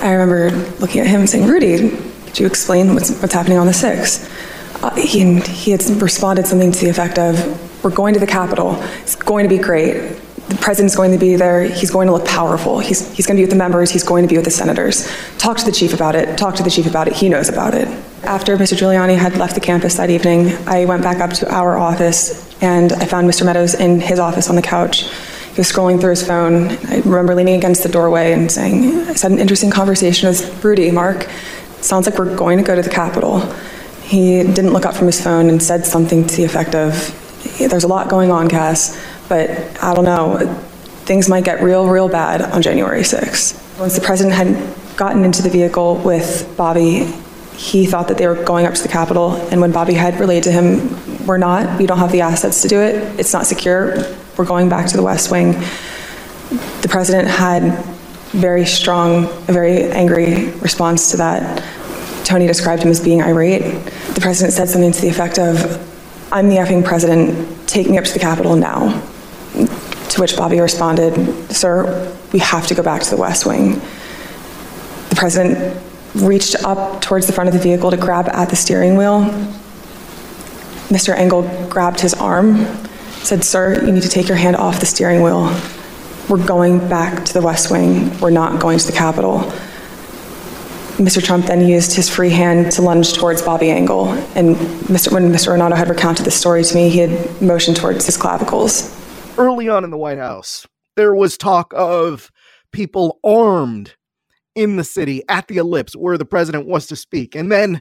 I 0.00 0.12
remember 0.12 0.50
looking 0.80 1.02
at 1.02 1.06
him 1.06 1.20
and 1.20 1.28
saying, 1.28 1.46
Rudy, 1.46 1.90
could 2.24 2.38
you 2.38 2.46
explain 2.46 2.94
what's, 2.94 3.20
what's 3.20 3.34
happening 3.34 3.58
on 3.58 3.66
the 3.66 3.72
6th? 3.72 4.82
Uh, 4.82 4.94
he, 4.94 5.40
he 5.40 5.72
had 5.72 5.84
responded 6.00 6.46
something 6.46 6.72
to 6.72 6.80
the 6.86 6.88
effect 6.88 7.18
of, 7.18 7.84
We're 7.84 7.90
going 7.90 8.14
to 8.14 8.20
the 8.20 8.26
Capitol. 8.26 8.82
It's 9.02 9.14
going 9.14 9.42
to 9.46 9.54
be 9.54 9.62
great 9.62 10.18
the 10.48 10.56
president's 10.56 10.96
going 10.96 11.12
to 11.12 11.18
be 11.18 11.36
there. 11.36 11.64
He's 11.64 11.90
going 11.90 12.06
to 12.06 12.12
look 12.12 12.26
powerful. 12.26 12.78
He's, 12.78 13.10
he's 13.14 13.26
going 13.26 13.36
to 13.36 13.40
be 13.40 13.44
with 13.44 13.50
the 13.50 13.56
members. 13.56 13.90
He's 13.90 14.02
going 14.02 14.22
to 14.22 14.28
be 14.28 14.36
with 14.36 14.44
the 14.44 14.50
senators. 14.50 15.10
Talk 15.38 15.56
to 15.58 15.64
the 15.64 15.72
chief 15.72 15.94
about 15.94 16.14
it. 16.14 16.36
Talk 16.36 16.56
to 16.56 16.62
the 16.62 16.70
chief 16.70 16.86
about 16.86 17.08
it. 17.08 17.14
He 17.14 17.28
knows 17.28 17.48
about 17.48 17.74
it. 17.74 17.88
After 18.24 18.56
Mr. 18.56 18.76
Giuliani 18.76 19.16
had 19.16 19.36
left 19.36 19.54
the 19.54 19.60
campus 19.60 19.96
that 19.96 20.10
evening, 20.10 20.52
I 20.66 20.84
went 20.84 21.02
back 21.02 21.18
up 21.18 21.30
to 21.34 21.52
our 21.52 21.78
office 21.78 22.54
and 22.62 22.92
I 22.92 23.06
found 23.06 23.28
Mr. 23.28 23.44
Meadows 23.44 23.74
in 23.74 24.00
his 24.00 24.18
office 24.18 24.48
on 24.48 24.56
the 24.56 24.62
couch. 24.62 25.02
He 25.02 25.60
was 25.60 25.70
scrolling 25.70 26.00
through 26.00 26.10
his 26.10 26.26
phone. 26.26 26.70
I 26.86 27.00
remember 27.04 27.34
leaning 27.34 27.56
against 27.56 27.82
the 27.82 27.88
doorway 27.88 28.32
and 28.32 28.50
saying, 28.50 28.84
I 29.08 29.12
had 29.12 29.24
an 29.24 29.38
interesting 29.38 29.70
conversation 29.70 30.28
with 30.28 30.64
Rudy, 30.64 30.90
Mark. 30.90 31.28
Sounds 31.80 32.06
like 32.06 32.18
we're 32.18 32.36
going 32.36 32.58
to 32.58 32.64
go 32.64 32.74
to 32.74 32.82
the 32.82 32.90
Capitol. 32.90 33.40
He 34.02 34.42
didn't 34.42 34.72
look 34.72 34.86
up 34.86 34.94
from 34.94 35.06
his 35.06 35.22
phone 35.22 35.48
and 35.48 35.62
said 35.62 35.84
something 35.84 36.26
to 36.26 36.36
the 36.36 36.44
effect 36.44 36.74
of, 36.74 37.18
There's 37.58 37.84
a 37.84 37.88
lot 37.88 38.08
going 38.08 38.30
on, 38.30 38.48
Cass 38.48 38.96
but 39.32 39.48
I 39.82 39.94
don't 39.94 40.04
know, 40.04 40.36
things 41.06 41.26
might 41.26 41.42
get 41.42 41.62
real, 41.62 41.86
real 41.86 42.06
bad 42.06 42.42
on 42.42 42.60
January 42.60 43.00
6th. 43.00 43.80
Once 43.80 43.94
the 43.94 44.02
president 44.02 44.34
had 44.34 44.46
gotten 44.94 45.24
into 45.24 45.40
the 45.40 45.48
vehicle 45.48 45.96
with 45.96 46.52
Bobby, 46.58 47.10
he 47.56 47.86
thought 47.86 48.08
that 48.08 48.18
they 48.18 48.26
were 48.26 48.44
going 48.44 48.66
up 48.66 48.74
to 48.74 48.82
the 48.82 48.90
Capitol, 48.90 49.36
and 49.50 49.58
when 49.58 49.72
Bobby 49.72 49.94
had 49.94 50.20
relayed 50.20 50.42
to 50.42 50.52
him, 50.52 51.26
we're 51.26 51.38
not, 51.38 51.78
we 51.78 51.86
don't 51.86 51.96
have 51.96 52.12
the 52.12 52.20
assets 52.20 52.60
to 52.60 52.68
do 52.68 52.78
it, 52.78 53.18
it's 53.18 53.32
not 53.32 53.46
secure, 53.46 53.96
we're 54.36 54.44
going 54.44 54.68
back 54.68 54.86
to 54.88 54.98
the 54.98 55.02
West 55.02 55.30
Wing. 55.30 55.52
The 56.82 56.88
president 56.90 57.26
had 57.26 57.82
very 58.32 58.66
strong, 58.66 59.24
a 59.48 59.52
very 59.52 59.84
angry 59.92 60.50
response 60.60 61.10
to 61.12 61.16
that. 61.16 61.64
Tony 62.26 62.46
described 62.46 62.82
him 62.82 62.90
as 62.90 63.00
being 63.00 63.22
irate. 63.22 63.62
The 64.12 64.20
president 64.20 64.52
said 64.52 64.68
something 64.68 64.92
to 64.92 65.00
the 65.00 65.08
effect 65.08 65.38
of, 65.38 65.56
I'm 66.30 66.50
the 66.50 66.56
effing 66.56 66.84
president, 66.84 67.66
take 67.66 67.88
me 67.88 67.96
up 67.96 68.04
to 68.04 68.12
the 68.12 68.18
Capitol 68.18 68.56
now. 68.56 69.02
To 70.12 70.20
which 70.20 70.36
Bobby 70.36 70.60
responded, 70.60 71.14
Sir, 71.50 72.14
we 72.34 72.38
have 72.40 72.66
to 72.66 72.74
go 72.74 72.82
back 72.82 73.00
to 73.00 73.08
the 73.08 73.16
West 73.16 73.46
Wing. 73.46 73.80
The 75.08 75.16
president 75.16 75.82
reached 76.14 76.54
up 76.64 77.00
towards 77.00 77.26
the 77.26 77.32
front 77.32 77.48
of 77.48 77.54
the 77.54 77.60
vehicle 77.60 77.90
to 77.90 77.96
grab 77.96 78.28
at 78.28 78.50
the 78.50 78.56
steering 78.56 78.96
wheel. 78.96 79.22
Mr. 80.90 81.16
Engel 81.16 81.44
grabbed 81.70 81.98
his 81.98 82.12
arm, 82.12 82.66
said, 83.22 83.42
Sir, 83.42 83.82
you 83.86 83.90
need 83.90 84.02
to 84.02 84.08
take 84.10 84.28
your 84.28 84.36
hand 84.36 84.54
off 84.56 84.80
the 84.80 84.84
steering 84.84 85.22
wheel. 85.22 85.44
We're 86.28 86.46
going 86.46 86.86
back 86.90 87.24
to 87.24 87.32
the 87.32 87.40
West 87.40 87.70
Wing. 87.70 88.18
We're 88.20 88.28
not 88.28 88.60
going 88.60 88.78
to 88.80 88.86
the 88.86 88.92
Capitol. 88.92 89.38
Mr. 90.98 91.24
Trump 91.24 91.46
then 91.46 91.66
used 91.66 91.96
his 91.96 92.10
free 92.10 92.28
hand 92.28 92.70
to 92.72 92.82
lunge 92.82 93.14
towards 93.14 93.40
Bobby 93.40 93.70
Engel. 93.70 94.08
And 94.34 94.56
Mr. 94.56 95.10
when 95.10 95.32
Mr. 95.32 95.56
Ornato 95.56 95.74
had 95.74 95.88
recounted 95.88 96.26
this 96.26 96.38
story 96.38 96.64
to 96.64 96.74
me, 96.74 96.90
he 96.90 96.98
had 96.98 97.40
motioned 97.40 97.78
towards 97.78 98.04
his 98.04 98.18
clavicles 98.18 98.98
early 99.38 99.68
on 99.68 99.84
in 99.84 99.90
the 99.90 99.98
White 99.98 100.18
House, 100.18 100.66
there 100.96 101.14
was 101.14 101.36
talk 101.36 101.72
of 101.74 102.30
people 102.72 103.18
armed 103.24 103.94
in 104.54 104.76
the 104.76 104.84
city 104.84 105.22
at 105.28 105.48
the 105.48 105.56
ellipse 105.56 105.94
where 105.94 106.18
the 106.18 106.24
president 106.24 106.66
was 106.66 106.86
to 106.88 106.96
speak. 106.96 107.34
And 107.34 107.50
then 107.50 107.80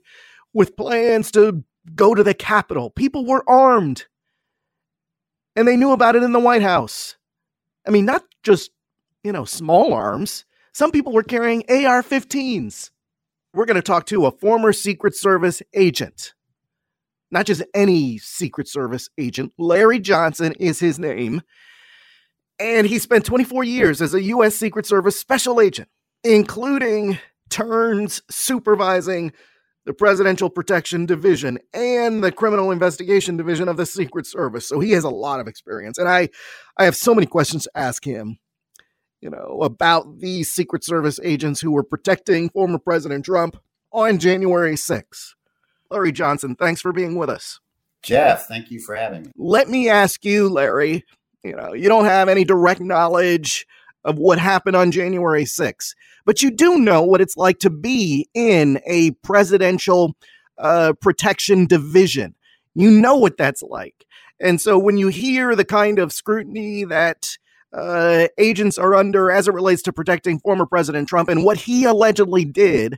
with 0.53 0.75
plans 0.77 1.31
to 1.31 1.63
go 1.95 2.15
to 2.15 2.23
the 2.23 2.33
Capitol, 2.33 2.89
people 2.89 3.25
were 3.25 3.43
armed. 3.49 4.05
And 5.55 5.67
they 5.67 5.75
knew 5.75 5.91
about 5.91 6.15
it 6.15 6.23
in 6.23 6.31
the 6.31 6.39
White 6.39 6.61
House. 6.61 7.17
I 7.85 7.91
mean, 7.91 8.05
not 8.05 8.23
just, 8.43 8.71
you 9.23 9.31
know, 9.31 9.45
small 9.45 9.93
arms. 9.93 10.45
Some 10.73 10.91
people 10.91 11.11
were 11.11 11.23
carrying 11.23 11.63
AR 11.69 12.01
15s. 12.01 12.91
We're 13.53 13.65
going 13.65 13.75
to 13.75 13.81
talk 13.81 14.05
to 14.07 14.25
a 14.25 14.31
former 14.31 14.71
Secret 14.71 15.15
Service 15.15 15.61
agent 15.73 16.33
not 17.31 17.45
just 17.45 17.63
any 17.73 18.17
Secret 18.17 18.67
Service 18.67 19.09
agent. 19.17 19.53
Larry 19.57 19.99
Johnson 19.99 20.53
is 20.59 20.79
his 20.79 20.99
name. 20.99 21.41
And 22.59 22.85
he 22.85 22.99
spent 22.99 23.25
24 23.25 23.63
years 23.63 24.01
as 24.01 24.13
a 24.13 24.21
U.S. 24.23 24.55
Secret 24.55 24.85
Service 24.85 25.19
special 25.19 25.59
agent, 25.59 25.89
including 26.23 27.17
turns 27.49 28.21
supervising 28.29 29.33
the 29.85 29.93
Presidential 29.93 30.49
Protection 30.49 31.05
Division 31.05 31.57
and 31.73 32.23
the 32.23 32.31
Criminal 32.31 32.71
Investigation 32.71 33.35
Division 33.35 33.67
of 33.67 33.77
the 33.77 33.85
Secret 33.85 34.27
Service. 34.27 34.67
So 34.67 34.79
he 34.79 34.91
has 34.91 35.03
a 35.03 35.09
lot 35.09 35.39
of 35.39 35.47
experience. 35.47 35.97
And 35.97 36.07
I, 36.07 36.29
I 36.77 36.85
have 36.85 36.95
so 36.95 37.15
many 37.15 37.25
questions 37.25 37.63
to 37.63 37.71
ask 37.75 38.05
him, 38.05 38.37
you 39.21 39.29
know, 39.29 39.59
about 39.63 40.19
these 40.19 40.51
Secret 40.51 40.83
Service 40.83 41.19
agents 41.23 41.61
who 41.61 41.71
were 41.71 41.83
protecting 41.83 42.49
former 42.49 42.77
President 42.77 43.25
Trump 43.25 43.57
on 43.91 44.19
January 44.19 44.75
6th. 44.75 45.33
Larry 45.91 46.11
Johnson, 46.11 46.55
thanks 46.55 46.81
for 46.81 46.93
being 46.93 47.15
with 47.15 47.29
us. 47.29 47.59
Jeff, 48.01 48.47
thank 48.47 48.71
you 48.71 48.79
for 48.79 48.95
having 48.95 49.23
me. 49.23 49.31
Let 49.37 49.69
me 49.69 49.89
ask 49.89 50.25
you, 50.25 50.49
Larry, 50.49 51.05
you 51.43 51.55
know, 51.55 51.73
you 51.73 51.87
don't 51.87 52.05
have 52.05 52.29
any 52.29 52.43
direct 52.43 52.81
knowledge 52.81 53.67
of 54.03 54.17
what 54.17 54.39
happened 54.39 54.75
on 54.75 54.91
January 54.91 55.43
6th, 55.43 55.93
but 56.25 56.41
you 56.41 56.49
do 56.49 56.79
know 56.79 57.03
what 57.03 57.21
it's 57.21 57.37
like 57.37 57.59
to 57.59 57.69
be 57.69 58.27
in 58.33 58.79
a 58.87 59.11
presidential 59.23 60.15
uh, 60.57 60.93
protection 61.01 61.67
division. 61.67 62.33
You 62.73 62.89
know 62.89 63.15
what 63.17 63.37
that's 63.37 63.61
like. 63.61 64.05
And 64.39 64.59
so 64.59 64.79
when 64.79 64.97
you 64.97 65.09
hear 65.09 65.55
the 65.55 65.65
kind 65.65 65.99
of 65.99 66.11
scrutiny 66.11 66.83
that 66.85 67.37
uh, 67.73 68.27
agents 68.37 68.77
are 68.77 68.95
under 68.95 69.29
as 69.29 69.47
it 69.47 69.53
relates 69.53 69.83
to 69.83 69.93
protecting 69.93 70.39
former 70.39 70.65
President 70.65 71.07
Trump 71.07 71.29
and 71.29 71.43
what 71.43 71.57
he 71.57 71.83
allegedly 71.85 72.45
did, 72.45 72.97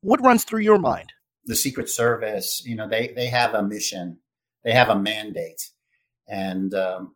what 0.00 0.22
runs 0.22 0.44
through 0.44 0.60
your 0.60 0.78
mind? 0.78 1.12
The 1.46 1.56
Secret 1.56 1.88
Service, 1.88 2.62
you 2.64 2.76
know, 2.76 2.88
they 2.88 3.12
they 3.14 3.26
have 3.26 3.54
a 3.54 3.62
mission, 3.62 4.18
they 4.64 4.72
have 4.72 4.88
a 4.88 4.98
mandate, 4.98 5.70
and 6.28 6.74
um, 6.74 7.14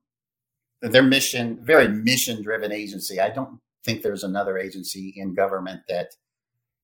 their 0.80 1.02
mission, 1.02 1.58
very 1.62 1.88
mission 1.88 2.42
driven 2.42 2.72
agency. 2.72 3.20
I 3.20 3.30
don't 3.30 3.60
think 3.84 4.02
there's 4.02 4.24
another 4.24 4.58
agency 4.58 5.14
in 5.16 5.34
government 5.34 5.82
that 5.88 6.08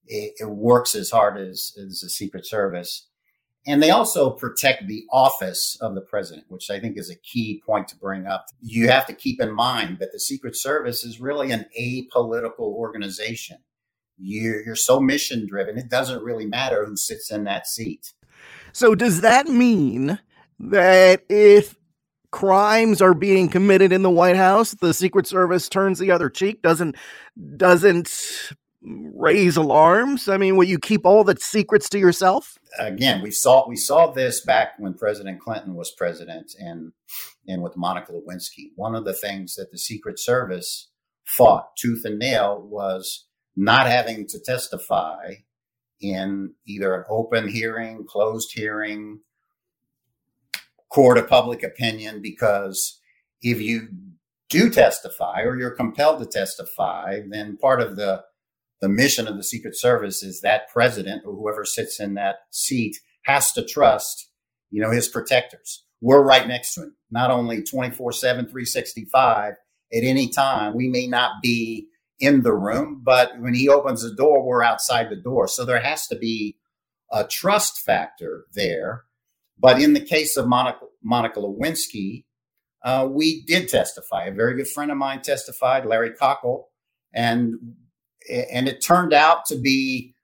it, 0.07 0.35
it 0.39 0.51
works 0.51 0.95
as 0.95 1.11
hard 1.11 1.39
as, 1.39 1.73
as 1.79 2.01
the 2.01 2.09
Secret 2.09 2.47
Service. 2.47 3.09
And 3.67 3.83
they 3.83 3.91
also 3.91 4.31
protect 4.31 4.89
the 4.89 5.05
office 5.11 5.79
of 5.81 5.95
the 5.95 6.03
president, 6.03 6.47
which 6.49 6.69
I 6.71 6.79
think 6.79 6.99
is 6.99 7.11
a 7.11 7.17
key 7.17 7.63
point 7.65 7.89
to 7.89 7.97
bring 7.97 8.27
up. 8.27 8.47
You 8.61 8.89
have 8.89 9.07
to 9.07 9.15
keep 9.15 9.41
in 9.41 9.55
mind 9.55 9.99
that 10.01 10.13
the 10.13 10.21
Secret 10.21 10.55
Service 10.55 11.03
is 11.03 11.21
really 11.21 11.51
an 11.51 11.65
apolitical 11.79 12.75
organization. 12.75 13.59
You're, 14.19 14.65
you're 14.65 14.77
so 14.77 15.01
mission 15.01 15.47
driven, 15.47 15.79
it 15.79 15.89
doesn't 15.89 16.23
really 16.23 16.47
matter 16.47 16.85
who 16.85 16.97
sits 16.97 17.31
in 17.31 17.45
that 17.45 17.67
seat. 17.67 18.13
So, 18.73 18.95
does 18.95 19.21
that 19.21 19.47
mean 19.47 20.19
that 20.59 21.25
if 21.29 21.77
crimes 22.31 23.01
are 23.01 23.15
being 23.15 23.49
committed 23.49 23.93
in 23.93 24.03
the 24.03 24.11
White 24.11 24.37
House, 24.37 24.73
the 24.75 24.93
Secret 24.93 25.27
Service 25.27 25.69
turns 25.69 25.99
the 25.99 26.11
other 26.11 26.29
cheek, 26.29 26.63
doesn't 26.63 26.97
doesn't 27.57 28.53
raise 28.83 29.57
alarms? 29.57 30.29
I 30.29 30.37
mean, 30.37 30.57
will 30.57 30.65
you 30.65 30.79
keep 30.79 31.07
all 31.07 31.25
the 31.25 31.37
secrets 31.39 31.89
to 31.91 31.99
yourself? 31.99 32.59
Again, 32.79 33.23
we 33.23 33.31
saw 33.31 33.69
we 33.69 33.77
saw 33.77 34.11
this 34.11 34.45
back 34.45 34.73
when 34.79 34.95
President 34.95 35.41
Clinton 35.41 35.75
was 35.75 35.93
president 35.97 36.55
and 36.59 36.93
and 37.47 37.63
with 37.63 37.77
Monica 37.77 38.13
Lewinsky. 38.13 38.73
One 38.75 38.95
of 38.95 39.05
the 39.05 39.15
things 39.15 39.55
that 39.55 39.71
the 39.71 39.79
Secret 39.79 40.19
Service 40.19 40.91
fought 41.25 41.77
tooth 41.79 42.05
and 42.05 42.19
nail 42.19 42.61
was 42.61 43.27
not 43.57 43.87
having 43.87 44.27
to 44.29 44.39
testify 44.41 45.35
in 46.01 46.55
either 46.67 46.95
an 46.95 47.05
open 47.09 47.49
hearing, 47.49 48.05
closed 48.07 48.53
hearing, 48.53 49.21
court 50.91 51.19
of 51.19 51.29
public 51.29 51.63
opinion, 51.63 52.21
because 52.23 53.01
if 53.43 53.61
you 53.61 53.89
do 54.49 54.71
testify 54.71 55.43
or 55.43 55.59
you're 55.59 55.71
compelled 55.71 56.21
to 56.21 56.27
testify, 56.27 57.21
then 57.29 57.57
part 57.57 57.81
of 57.81 57.97
the 57.97 58.23
the 58.81 58.89
mission 58.89 59.27
of 59.27 59.37
the 59.37 59.45
Secret 59.45 59.75
Service 59.79 60.23
is 60.23 60.43
that 60.43 60.69
president 60.71 61.23
or 61.25 61.35
whoever 61.35 61.65
sits 61.65 61.99
in 61.99 62.15
that 62.15 62.41
seat 62.51 62.99
has 63.25 63.51
to 63.53 63.65
trust, 63.65 64.29
you 64.71 64.83
know, 64.83 64.91
his 64.91 65.09
protectors. 65.09 65.85
We're 66.03 66.23
right 66.23 66.47
next 66.47 66.75
to 66.75 66.83
him, 66.83 66.97
not 67.11 67.31
only 67.31 67.63
24 67.63 68.13
7, 68.13 68.45
365 68.45 69.55
at 69.55 70.03
any 70.03 70.29
time. 70.29 70.75
We 70.77 70.89
may 70.89 71.07
not 71.07 71.41
be 71.43 71.89
in 72.25 72.43
the 72.43 72.55
room, 72.55 73.01
but 73.05 73.39
when 73.41 73.55
he 73.55 73.69
opens 73.69 74.03
the 74.03 74.15
door, 74.15 74.45
we're 74.45 74.63
outside 74.63 75.11
the 75.11 75.17
door. 75.17 75.49
So 75.49 75.65
there 75.65 75.81
has 75.81 76.07
to 76.09 76.17
be 76.17 76.57
a 77.11 77.25
trust 77.25 77.81
factor 77.85 78.47
there. 78.55 79.05
But 79.59 79.81
in 79.81 79.93
the 79.93 80.01
case 80.01 80.37
of 80.37 80.49
Monica, 80.49 80.81
Monica 81.03 81.41
Lewinsky, 81.41 82.25
uh, 82.85 83.09
we 83.11 83.43
did 83.43 83.69
testify. 83.69 84.27
A 84.27 84.33
very 84.33 84.57
good 84.57 84.69
friend 84.69 84.91
of 84.91 84.99
mine 84.99 85.23
testified, 85.23 85.87
Larry 85.87 86.11
Cockell, 86.11 86.65
and 87.13 87.55
and 88.29 88.69
it 88.69 88.85
turned 88.85 89.13
out 89.13 89.45
to 89.47 89.57
be 89.57 90.15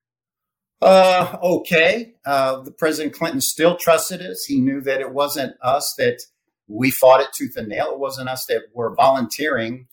uh, 0.83 1.37
okay. 1.43 2.15
Uh, 2.25 2.61
the 2.61 2.73
President 2.73 3.15
Clinton 3.15 3.41
still 3.41 3.77
trusted 3.77 4.21
us. 4.21 4.45
He 4.45 4.61
knew 4.61 4.81
that 4.83 5.01
it 5.01 5.13
wasn't 5.13 5.55
us 5.63 5.95
that 5.99 6.21
we 6.67 6.91
fought 6.91 7.21
it 7.21 7.33
tooth 7.33 7.57
and 7.57 7.69
nail. 7.69 7.93
It 7.93 7.99
wasn't 7.99 8.29
us 8.29 8.47
that 8.47 8.65
were 8.75 8.95
volunteering 8.95 9.87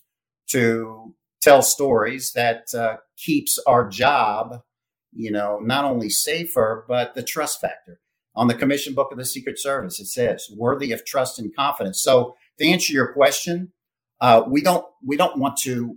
to 0.48 1.14
tell 1.40 1.62
stories 1.62 2.32
that 2.32 2.72
uh, 2.74 2.96
keeps 3.16 3.58
our 3.66 3.88
job, 3.88 4.62
you 5.12 5.30
know, 5.30 5.58
not 5.62 5.84
only 5.84 6.10
safer 6.10 6.84
but 6.88 7.14
the 7.14 7.22
trust 7.22 7.60
factor. 7.60 8.00
On 8.34 8.46
the 8.46 8.54
commission 8.54 8.94
book 8.94 9.10
of 9.10 9.18
the 9.18 9.24
Secret 9.24 9.58
Service, 9.58 9.98
it 9.98 10.06
says 10.06 10.48
worthy 10.56 10.92
of 10.92 11.04
trust 11.04 11.40
and 11.40 11.54
confidence. 11.56 12.00
So 12.02 12.36
to 12.58 12.66
answer 12.66 12.92
your 12.92 13.12
question, 13.12 13.72
uh, 14.20 14.42
we 14.46 14.62
don't 14.62 14.84
we 15.04 15.16
don't 15.16 15.38
want 15.38 15.56
to 15.58 15.96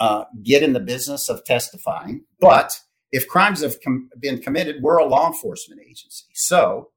uh, 0.00 0.24
get 0.42 0.62
in 0.62 0.72
the 0.72 0.80
business 0.80 1.28
of 1.28 1.44
testifying. 1.44 2.24
But 2.40 2.80
if 3.12 3.28
crimes 3.28 3.62
have 3.62 3.80
com- 3.82 4.10
been 4.18 4.40
committed, 4.40 4.82
we're 4.82 4.98
a 4.98 5.06
law 5.06 5.26
enforcement 5.26 5.80
agency. 5.80 6.26
So 6.34 6.90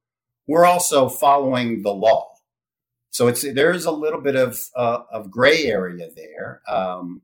we're 0.47 0.65
also 0.65 1.09
following 1.09 1.83
the 1.83 1.93
law. 1.93 2.27
So 3.11 3.27
it's 3.27 3.41
there 3.41 3.71
is 3.71 3.85
a 3.85 3.91
little 3.91 4.21
bit 4.21 4.35
of 4.35 4.59
uh, 4.75 4.99
of 5.11 5.31
gray 5.31 5.65
area 5.65 6.09
there, 6.15 6.61
um, 6.67 7.21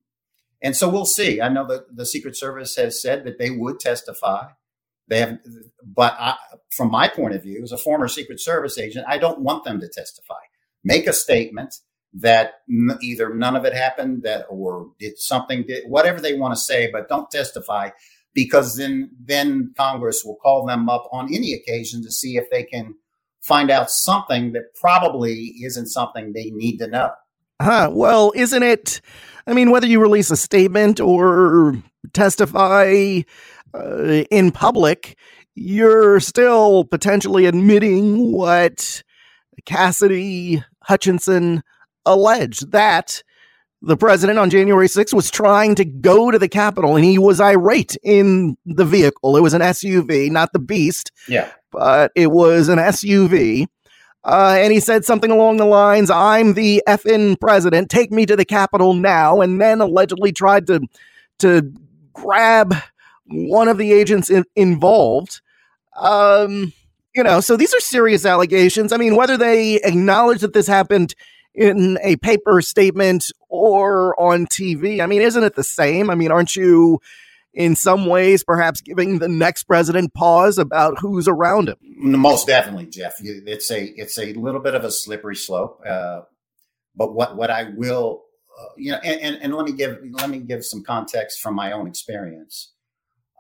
and 0.64 0.76
so 0.76 0.90
we'll 0.90 1.06
see. 1.06 1.42
I 1.42 1.50
know 1.50 1.68
that 1.68 1.96
the 1.96 2.06
Secret 2.06 2.38
Service 2.38 2.76
has 2.78 3.02
said 3.02 3.26
that 3.26 3.38
they 3.38 3.52
would 3.52 3.80
testify. 3.80 4.48
They 5.10 5.20
have, 5.20 5.40
but 5.86 6.16
I, 6.18 6.38
from 6.70 6.90
my 6.90 7.10
point 7.10 7.36
of 7.36 7.44
view, 7.44 7.62
as 7.62 7.74
a 7.74 7.78
former 7.78 8.08
Secret 8.08 8.40
Service 8.40 8.78
agent, 8.78 9.06
I 9.08 9.18
don't 9.18 9.42
want 9.42 9.66
them 9.66 9.82
to 9.82 9.90
testify. 9.90 10.40
Make 10.84 11.06
a 11.06 11.14
statement 11.14 11.76
that 12.14 12.62
either 13.02 13.34
none 13.34 13.56
of 13.56 13.66
it 13.66 13.74
happened 13.74 14.24
that 14.24 14.46
or 14.50 14.92
did 15.00 15.18
something 15.18 15.64
did 15.64 15.84
whatever 15.88 16.22
they 16.22 16.34
want 16.34 16.54
to 16.54 16.60
say 16.60 16.90
but 16.92 17.10
don't 17.10 17.30
testify 17.32 17.90
because 18.36 18.76
then 18.78 19.10
then 19.20 19.74
congress 19.76 20.22
will 20.24 20.36
call 20.36 20.66
them 20.66 20.88
up 20.90 21.10
on 21.12 21.34
any 21.34 21.54
occasion 21.54 22.04
to 22.04 22.12
see 22.12 22.38
if 22.38 22.48
they 22.52 22.64
can 22.64 22.94
find 23.42 23.72
out 23.72 23.90
something 23.90 24.52
that 24.52 24.76
probably 24.80 25.56
isn't 25.64 25.88
something 25.88 26.34
they 26.34 26.52
need 26.52 26.78
to 26.78 26.88
know 26.88 27.10
huh 27.60 27.90
well 27.92 28.32
isn't 28.36 28.64
it 28.64 29.02
i 29.48 29.54
mean 29.54 29.72
whether 29.72 29.88
you 29.88 30.02
release 30.02 30.32
a 30.32 30.38
statement 30.38 31.00
or 31.00 31.76
testify 32.14 33.22
uh, 33.74 34.24
in 34.30 34.52
public 34.52 35.18
you're 35.56 36.20
still 36.20 36.84
potentially 36.86 37.46
admitting 37.46 38.32
what 38.32 39.04
cassidy 39.66 40.64
hutchinson 40.84 41.64
alleged 42.06 42.72
that 42.72 43.24
the 43.84 43.98
president 43.98 44.40
on 44.40 44.50
January 44.50 44.88
6th 44.88 45.14
was 45.14 45.30
trying 45.30 45.76
to 45.76 45.84
go 45.84 46.32
to 46.32 46.40
the 46.40 46.48
Capitol 46.48 46.96
and 46.96 47.04
he 47.04 47.18
was 47.18 47.42
irate 47.42 47.98
in 48.02 48.56
the 48.66 48.86
vehicle. 48.86 49.36
It 49.36 49.42
was 49.42 49.54
an 49.54 49.62
SUV, 49.62 50.32
not 50.32 50.54
the 50.54 50.60
Beast. 50.60 51.12
Yeah. 51.28 51.52
But 51.70 52.12
it 52.16 52.32
was 52.32 52.70
an 52.70 52.80
SUV. 52.80 53.68
Uh, 54.26 54.56
and 54.58 54.72
he 54.72 54.80
said 54.80 55.04
something 55.04 55.32
along 55.32 55.58
the 55.58 55.66
lines, 55.66 56.10
I'm 56.10 56.54
the 56.54 56.82
effing 56.88 57.40
president, 57.40 57.90
take 57.90 58.12
me 58.12 58.26
to 58.26 58.36
the 58.36 58.46
Capitol 58.46 58.94
now. 58.94 59.42
And 59.42 59.60
then 59.60 59.82
allegedly 59.82 60.32
tried 60.32 60.68
to, 60.68 60.82
to 61.40 61.74
grab 62.14 62.76
one 63.28 63.68
of 63.68 63.78
the 63.78 63.92
agents 63.92 64.30
in, 64.30 64.46
involved. 64.56 65.42
Um, 66.00 66.72
you 67.14 67.24
know, 67.24 67.42
so 67.42 67.58
these 67.58 67.74
are 67.74 67.80
serious 67.80 68.26
allegations. 68.26 68.94
I 68.94 68.98
mean, 68.98 69.16
whether 69.16 69.38
they 69.38 69.76
acknowledge 69.84 70.42
that 70.42 70.54
this 70.54 70.68
happened 70.68 71.14
in 71.54 72.00
a 72.02 72.16
paper 72.18 72.62
statement 72.62 73.32
or 73.50 74.20
on 74.20 74.48
TV. 74.48 75.02
I 75.02 75.06
mean, 75.06 75.22
isn't 75.22 75.44
it 75.44 75.56
the 75.56 75.64
same? 75.64 76.10
I 76.10 76.16
mean, 76.16 76.32
aren't 76.32 76.56
you 76.56 77.00
in 77.54 77.76
some 77.76 78.06
ways 78.06 78.44
perhaps 78.44 78.82
giving 78.82 79.20
the 79.20 79.28
next 79.28 79.64
president 79.64 80.14
pause 80.14 80.58
about 80.58 81.00
who's 81.00 81.28
around 81.28 81.70
him? 81.70 81.78
Most 81.82 82.48
definitely, 82.48 82.88
Jeff. 82.88 83.16
It's 83.20 83.72
a 83.72 83.84
it's 83.84 84.18
a 84.18 84.34
little 84.34 84.62
bit 84.62 84.76
of 84.76 84.84
a 84.84 84.92
slippery 84.92 85.36
slope. 85.36 85.82
Uh, 85.88 86.22
but 86.96 87.14
what 87.14 87.36
what 87.38 87.50
I 87.50 87.70
will, 87.76 88.24
uh, 88.60 88.66
you 88.78 88.92
know, 88.92 89.00
and, 89.04 89.20
and, 89.22 89.44
and 89.44 89.56
let 89.56 89.66
me 89.66 89.74
give 89.74 90.00
let 90.12 90.30
me 90.30 90.40
give 90.40 90.66
some 90.66 90.84
context 90.84 91.42
from 91.42 91.56
my 91.56 91.72
own 91.72 91.88
experience. 91.88 92.74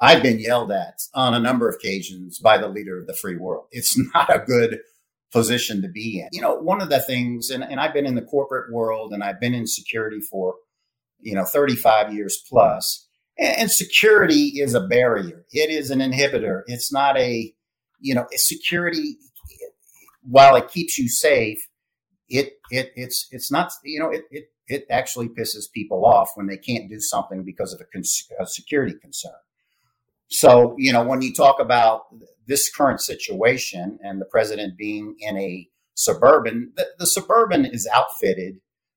I've 0.01 0.21
been 0.21 0.39
yelled 0.39 0.71
at 0.71 0.99
on 1.13 1.33
a 1.33 1.39
number 1.39 1.69
of 1.69 1.75
occasions 1.75 2.37
by 2.37 2.57
the 2.57 2.67
leader 2.67 2.99
of 2.99 3.07
the 3.07 3.13
free 3.13 3.37
world. 3.37 3.67
It's 3.71 3.97
not 4.13 4.33
a 4.33 4.39
good 4.39 4.79
position 5.31 5.81
to 5.81 5.87
be 5.87 6.19
in. 6.19 6.29
You 6.31 6.41
know, 6.41 6.55
one 6.55 6.81
of 6.81 6.89
the 6.89 7.01
things, 7.01 7.49
and, 7.49 7.63
and 7.63 7.79
I've 7.79 7.93
been 7.93 8.05
in 8.05 8.15
the 8.15 8.21
corporate 8.21 8.71
world 8.71 9.13
and 9.13 9.23
I've 9.23 9.39
been 9.39 9.53
in 9.53 9.65
security 9.65 10.19
for, 10.19 10.55
you 11.19 11.33
know, 11.33 11.43
35 11.43 12.13
years 12.13 12.41
plus, 12.47 13.07
and 13.43 13.71
security 13.71 14.59
is 14.61 14.73
a 14.73 14.81
barrier. 14.81 15.45
It 15.51 15.69
is 15.69 15.91
an 15.91 15.99
inhibitor. 15.99 16.61
It's 16.67 16.91
not 16.91 17.17
a, 17.17 17.53
you 17.99 18.15
know, 18.15 18.25
security, 18.31 19.17
while 20.21 20.55
it 20.55 20.69
keeps 20.69 20.97
you 20.97 21.09
safe, 21.09 21.59
it, 22.29 22.53
it, 22.71 22.91
it's, 22.95 23.27
it's 23.31 23.51
not, 23.51 23.71
you 23.83 23.99
know, 23.99 24.09
it, 24.09 24.23
it, 24.31 24.45
it 24.67 24.85
actually 24.89 25.27
pisses 25.27 25.71
people 25.71 26.05
off 26.05 26.31
when 26.35 26.47
they 26.47 26.57
can't 26.57 26.89
do 26.89 26.99
something 26.99 27.43
because 27.43 27.73
of 27.73 27.81
a, 27.81 27.85
cons- 27.85 28.27
a 28.39 28.45
security 28.45 28.95
concern. 29.01 29.33
So, 30.29 30.75
you 30.77 30.91
know, 30.93 31.03
when 31.03 31.21
you 31.21 31.33
talk 31.33 31.59
about 31.59 32.03
this 32.47 32.73
current 32.73 33.01
situation 33.01 33.99
and 34.03 34.19
the 34.19 34.25
president 34.25 34.77
being 34.77 35.15
in 35.19 35.37
a 35.37 35.69
suburban, 35.95 36.71
the, 36.75 36.87
the 36.97 37.05
suburban 37.05 37.65
is 37.65 37.87
outfitted 37.93 38.55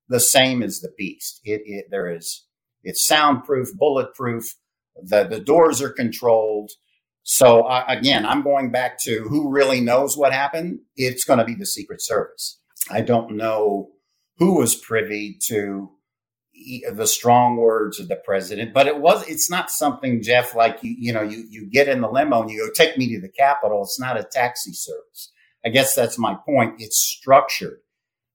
the 0.09 0.21
same 0.21 0.63
as 0.63 0.81
the 0.81 0.93
beast. 0.97 1.41
It, 1.45 1.63
it 1.67 1.87
there 1.91 2.11
is 2.11 2.46
it's 2.87 3.05
soundproof, 3.05 3.69
bulletproof. 3.77 4.55
The 5.03 5.25
the 5.25 5.41
doors 5.41 5.83
are 5.83 5.91
controlled. 5.91 6.71
So 7.25 7.63
uh, 7.63 7.85
again, 7.89 8.25
I'm 8.25 8.43
going 8.43 8.71
back 8.71 9.03
to 9.03 9.27
who 9.29 9.51
really 9.51 9.81
knows 9.81 10.17
what 10.17 10.33
happened. 10.33 10.79
It's 10.95 11.25
going 11.25 11.41
to 11.41 11.45
be 11.45 11.57
the 11.57 11.67
Secret 11.67 12.01
Service. 12.01 12.61
I 12.89 13.01
don't 13.01 13.37
know 13.37 13.91
who 14.39 14.59
was 14.59 14.77
privy 14.77 15.37
to 15.49 15.91
the 16.93 17.07
strong 17.07 17.57
words 17.57 17.99
of 17.99 18.09
the 18.09 18.17
president, 18.17 18.73
but 18.73 18.87
it 18.87 18.99
was 18.99 19.29
it's 19.29 19.51
not 19.51 19.71
something 19.71 20.23
Jeff 20.23 20.55
like 20.55 20.79
you 20.83 20.95
you 20.97 21.13
know 21.13 21.23
you 21.23 21.45
you 21.51 21.69
get 21.69 21.89
in 21.89 22.01
the 22.01 22.09
limo 22.09 22.43
and 22.43 22.51
you 22.51 22.65
go 22.65 22.73
take 22.73 22.97
me 22.97 23.13
to 23.15 23.21
the 23.21 23.29
Capitol. 23.29 23.83
It's 23.83 24.01
not 24.01 24.19
a 24.19 24.25
taxi 24.25 24.73
service. 24.73 25.33
I 25.65 25.71
guess 25.71 25.95
that's 25.95 26.19
my 26.19 26.37
point. 26.47 26.77
It's 26.79 26.97
structured. 26.97 27.81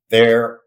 There, 0.10 0.60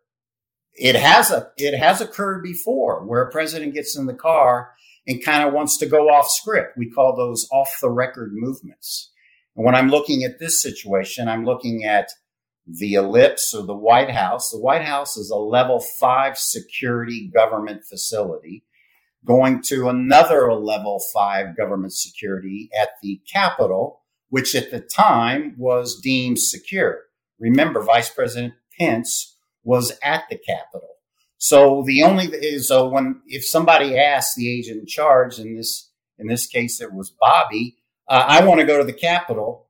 it 0.77 0.97
has 0.97 1.31
a 1.31 1.51
it 1.57 1.77
has 1.79 2.01
occurred 2.01 2.43
before 2.43 3.05
where 3.05 3.23
a 3.23 3.31
president 3.31 3.75
gets 3.75 3.97
in 3.97 4.07
the 4.07 4.15
car 4.15 4.73
and 5.07 5.25
kind 5.25 5.47
of 5.47 5.55
wants 5.55 5.79
to 5.79 5.87
go 5.87 6.09
off 6.09 6.27
script. 6.29 6.77
We 6.77 6.91
call 6.91 7.15
those 7.15 7.47
off 7.53 7.69
the 7.81 7.91
record 7.91 8.33
movements. 8.35 9.11
And 9.57 9.65
when 9.65 9.75
I'm 9.75 9.89
looking 9.89 10.25
at 10.25 10.39
this 10.39 10.61
situation, 10.61 11.29
I'm 11.29 11.45
looking 11.45 11.85
at 11.85 12.09
the 12.67 12.95
ellipse 12.95 13.55
or 13.55 13.65
the 13.65 13.77
White 13.77 14.11
House. 14.11 14.51
The 14.51 14.59
White 14.59 14.85
House 14.85 15.17
is 15.17 15.31
a 15.31 15.37
level 15.37 15.81
five 15.81 16.39
security 16.39 17.31
government 17.33 17.85
facility 17.85 18.65
going 19.25 19.63
to 19.63 19.89
another 19.89 20.53
level 20.53 21.01
five 21.13 21.57
government 21.57 21.93
security 21.93 22.69
at 22.79 22.91
the 23.03 23.21
Capitol, 23.31 24.03
which 24.29 24.55
at 24.55 24.71
the 24.71 24.81
time 24.81 25.55
was 25.57 26.01
deemed 26.01 26.39
secure. 26.39 27.01
Remember, 27.39 27.83
Vice 27.83 28.11
President 28.11 28.55
Pence 28.79 29.34
was 29.65 29.93
at 30.03 30.25
the 30.31 30.39
Capitol. 30.39 30.89
So 31.39 31.83
the 31.87 32.03
only 32.03 32.27
is 32.27 32.69
so 32.69 32.89
when 32.89 33.21
if 33.27 33.45
somebody 33.45 33.99
asks 33.99 34.35
the 34.35 34.51
agent 34.51 34.81
in 34.81 34.87
charge, 34.87 35.39
in 35.39 35.57
this 35.57 35.91
in 36.19 36.27
this 36.27 36.47
case 36.47 36.81
it 36.81 36.93
was 36.93 37.11
Bobby, 37.11 37.77
uh, 38.09 38.25
I 38.27 38.45
want 38.45 38.61
to 38.61 38.67
go 38.67 38.79
to 38.79 38.85
the 38.85 38.93
Capitol. 38.93 39.69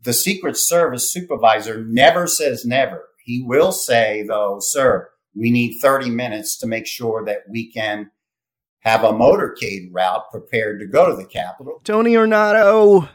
The 0.00 0.12
Secret 0.12 0.56
Service 0.56 1.12
supervisor 1.12 1.84
never 1.84 2.26
says 2.26 2.64
never. 2.64 3.04
He 3.24 3.42
will 3.42 3.72
say 3.72 4.24
though, 4.26 4.58
sir, 4.60 5.10
we 5.34 5.50
need 5.50 5.78
30 5.80 6.10
minutes 6.10 6.56
to 6.58 6.66
make 6.66 6.86
sure 6.86 7.24
that 7.24 7.42
we 7.50 7.70
can 7.70 8.10
have 8.80 9.04
a 9.04 9.12
motorcade 9.12 9.88
route 9.92 10.30
prepared 10.30 10.80
to 10.80 10.86
go 10.86 11.10
to 11.10 11.16
the 11.16 11.28
Capitol. 11.28 11.80
Tony 11.84 12.14
Ornato, 12.14 13.08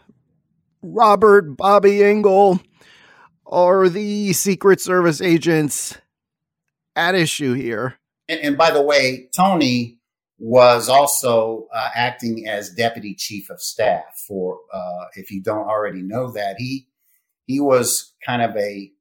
Robert, 0.83 1.57
Bobby 1.57 2.03
Engel 2.03 2.59
are 3.45 3.89
the 3.89 4.33
Secret 4.33 4.81
Service 4.81 5.21
agents 5.21 5.97
at 6.95 7.15
issue 7.15 7.53
here. 7.53 7.95
And, 8.27 8.39
and 8.39 8.57
by 8.57 8.71
the 8.71 8.81
way, 8.81 9.29
Tony 9.35 9.99
was 10.39 10.89
also 10.89 11.67
uh, 11.73 11.89
acting 11.95 12.47
as 12.47 12.69
deputy 12.69 13.15
chief 13.15 13.49
of 13.49 13.61
staff 13.61 14.03
for. 14.27 14.59
Uh, 14.73 15.05
if 15.15 15.31
you 15.31 15.41
don't 15.41 15.67
already 15.67 16.01
know 16.01 16.31
that, 16.31 16.57
he 16.57 16.87
he 17.45 17.59
was 17.59 18.13
kind 18.25 18.41
of 18.41 18.55
a 18.57 18.91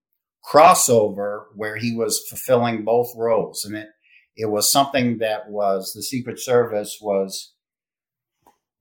crossover 0.45 1.45
where 1.55 1.77
he 1.77 1.95
was 1.95 2.25
fulfilling 2.29 2.85
both 2.85 3.13
roles, 3.17 3.65
and 3.65 3.77
it 3.77 3.89
it 4.37 4.47
was 4.47 4.71
something 4.71 5.19
that 5.19 5.51
was 5.51 5.93
the 5.95 6.03
Secret 6.03 6.39
Service 6.39 6.99
was 7.01 7.53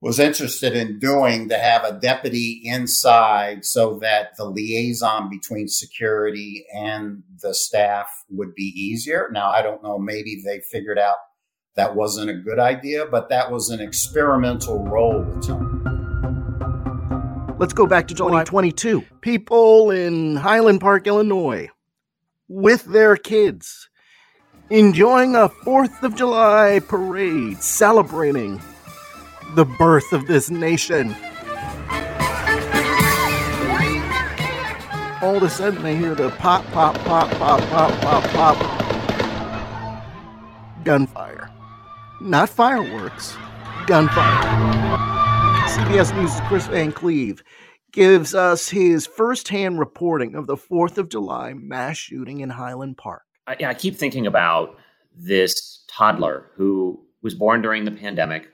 was 0.02 0.18
interested 0.18 0.74
in 0.74 0.98
doing 0.98 1.48
to 1.48 1.56
have 1.56 1.84
a 1.84 1.92
deputy 2.00 2.60
inside 2.64 3.64
so 3.64 4.00
that 4.00 4.36
the 4.36 4.44
liaison 4.44 5.30
between 5.30 5.68
security 5.68 6.66
and 6.74 7.22
the 7.40 7.54
staff 7.54 8.08
would 8.28 8.52
be 8.56 8.74
easier. 8.74 9.30
Now, 9.32 9.50
I 9.50 9.62
don't 9.62 9.80
know, 9.80 10.00
maybe 10.00 10.42
they 10.44 10.60
figured 10.72 10.98
out 10.98 11.14
that 11.76 11.94
wasn't 11.94 12.30
a 12.30 12.34
good 12.34 12.58
idea, 12.58 13.06
but 13.06 13.28
that 13.28 13.52
was 13.52 13.70
an 13.70 13.80
experimental 13.80 14.84
role. 14.84 15.24
Let's 17.60 17.72
go 17.72 17.86
back 17.86 18.08
to 18.08 18.14
2022. 18.14 19.04
People 19.20 19.92
in 19.92 20.34
Highland 20.34 20.80
Park, 20.80 21.06
Illinois, 21.06 21.68
with 22.48 22.86
their 22.86 23.14
kids, 23.14 23.88
enjoying 24.68 25.36
a 25.36 25.48
4th 25.48 26.02
of 26.02 26.16
July 26.16 26.80
parade 26.88 27.62
celebrating 27.62 28.60
the 29.54 29.64
birth 29.64 30.12
of 30.12 30.26
this 30.26 30.50
nation. 30.50 31.14
All 35.22 35.36
of 35.36 35.42
a 35.42 35.50
sudden, 35.50 35.82
they 35.82 35.96
hear 35.96 36.14
the 36.14 36.30
pop, 36.30 36.64
pop, 36.72 36.96
pop, 37.04 37.30
pop, 37.32 37.60
pop, 37.70 37.92
pop, 38.00 38.24
pop. 38.30 38.84
Gunfire. 40.84 41.50
Not 42.20 42.48
fireworks, 42.48 43.36
gunfire. 43.86 44.42
CBS 45.68 46.16
News' 46.16 46.40
Kris 46.48 46.66
Van 46.66 46.92
Cleave 46.92 47.42
gives 47.92 48.34
us 48.34 48.68
his 48.68 49.06
firsthand 49.06 49.78
reporting 49.78 50.34
of 50.34 50.46
the 50.46 50.56
4th 50.56 50.98
of 50.98 51.08
July 51.08 51.52
mass 51.54 51.98
shooting 51.98 52.40
in 52.40 52.50
Highland 52.50 52.96
Park. 52.96 53.22
I, 53.46 53.56
I 53.66 53.74
keep 53.74 53.96
thinking 53.96 54.26
about 54.26 54.76
this 55.14 55.84
toddler 55.88 56.50
who 56.56 57.00
was 57.22 57.34
born 57.34 57.62
during 57.62 57.84
the 57.84 57.90
pandemic, 57.90 58.48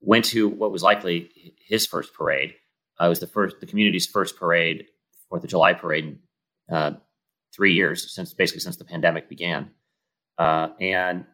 went 0.00 0.24
to 0.26 0.48
what 0.48 0.72
was 0.72 0.82
likely 0.82 1.54
his 1.66 1.86
first 1.86 2.14
parade. 2.14 2.54
Uh, 3.00 3.06
it 3.06 3.08
was 3.08 3.20
the 3.20 3.26
first, 3.26 3.60
the 3.60 3.66
community's 3.66 4.06
first 4.06 4.36
parade, 4.36 4.86
Fourth 5.28 5.44
of 5.44 5.50
July 5.50 5.74
parade, 5.74 6.18
in 6.68 6.74
uh, 6.74 6.92
three 7.54 7.74
years 7.74 8.14
since 8.14 8.34
basically 8.34 8.60
since 8.60 8.76
the 8.76 8.84
pandemic 8.84 9.28
began, 9.28 9.70
uh, 10.38 10.68
and 10.80 11.24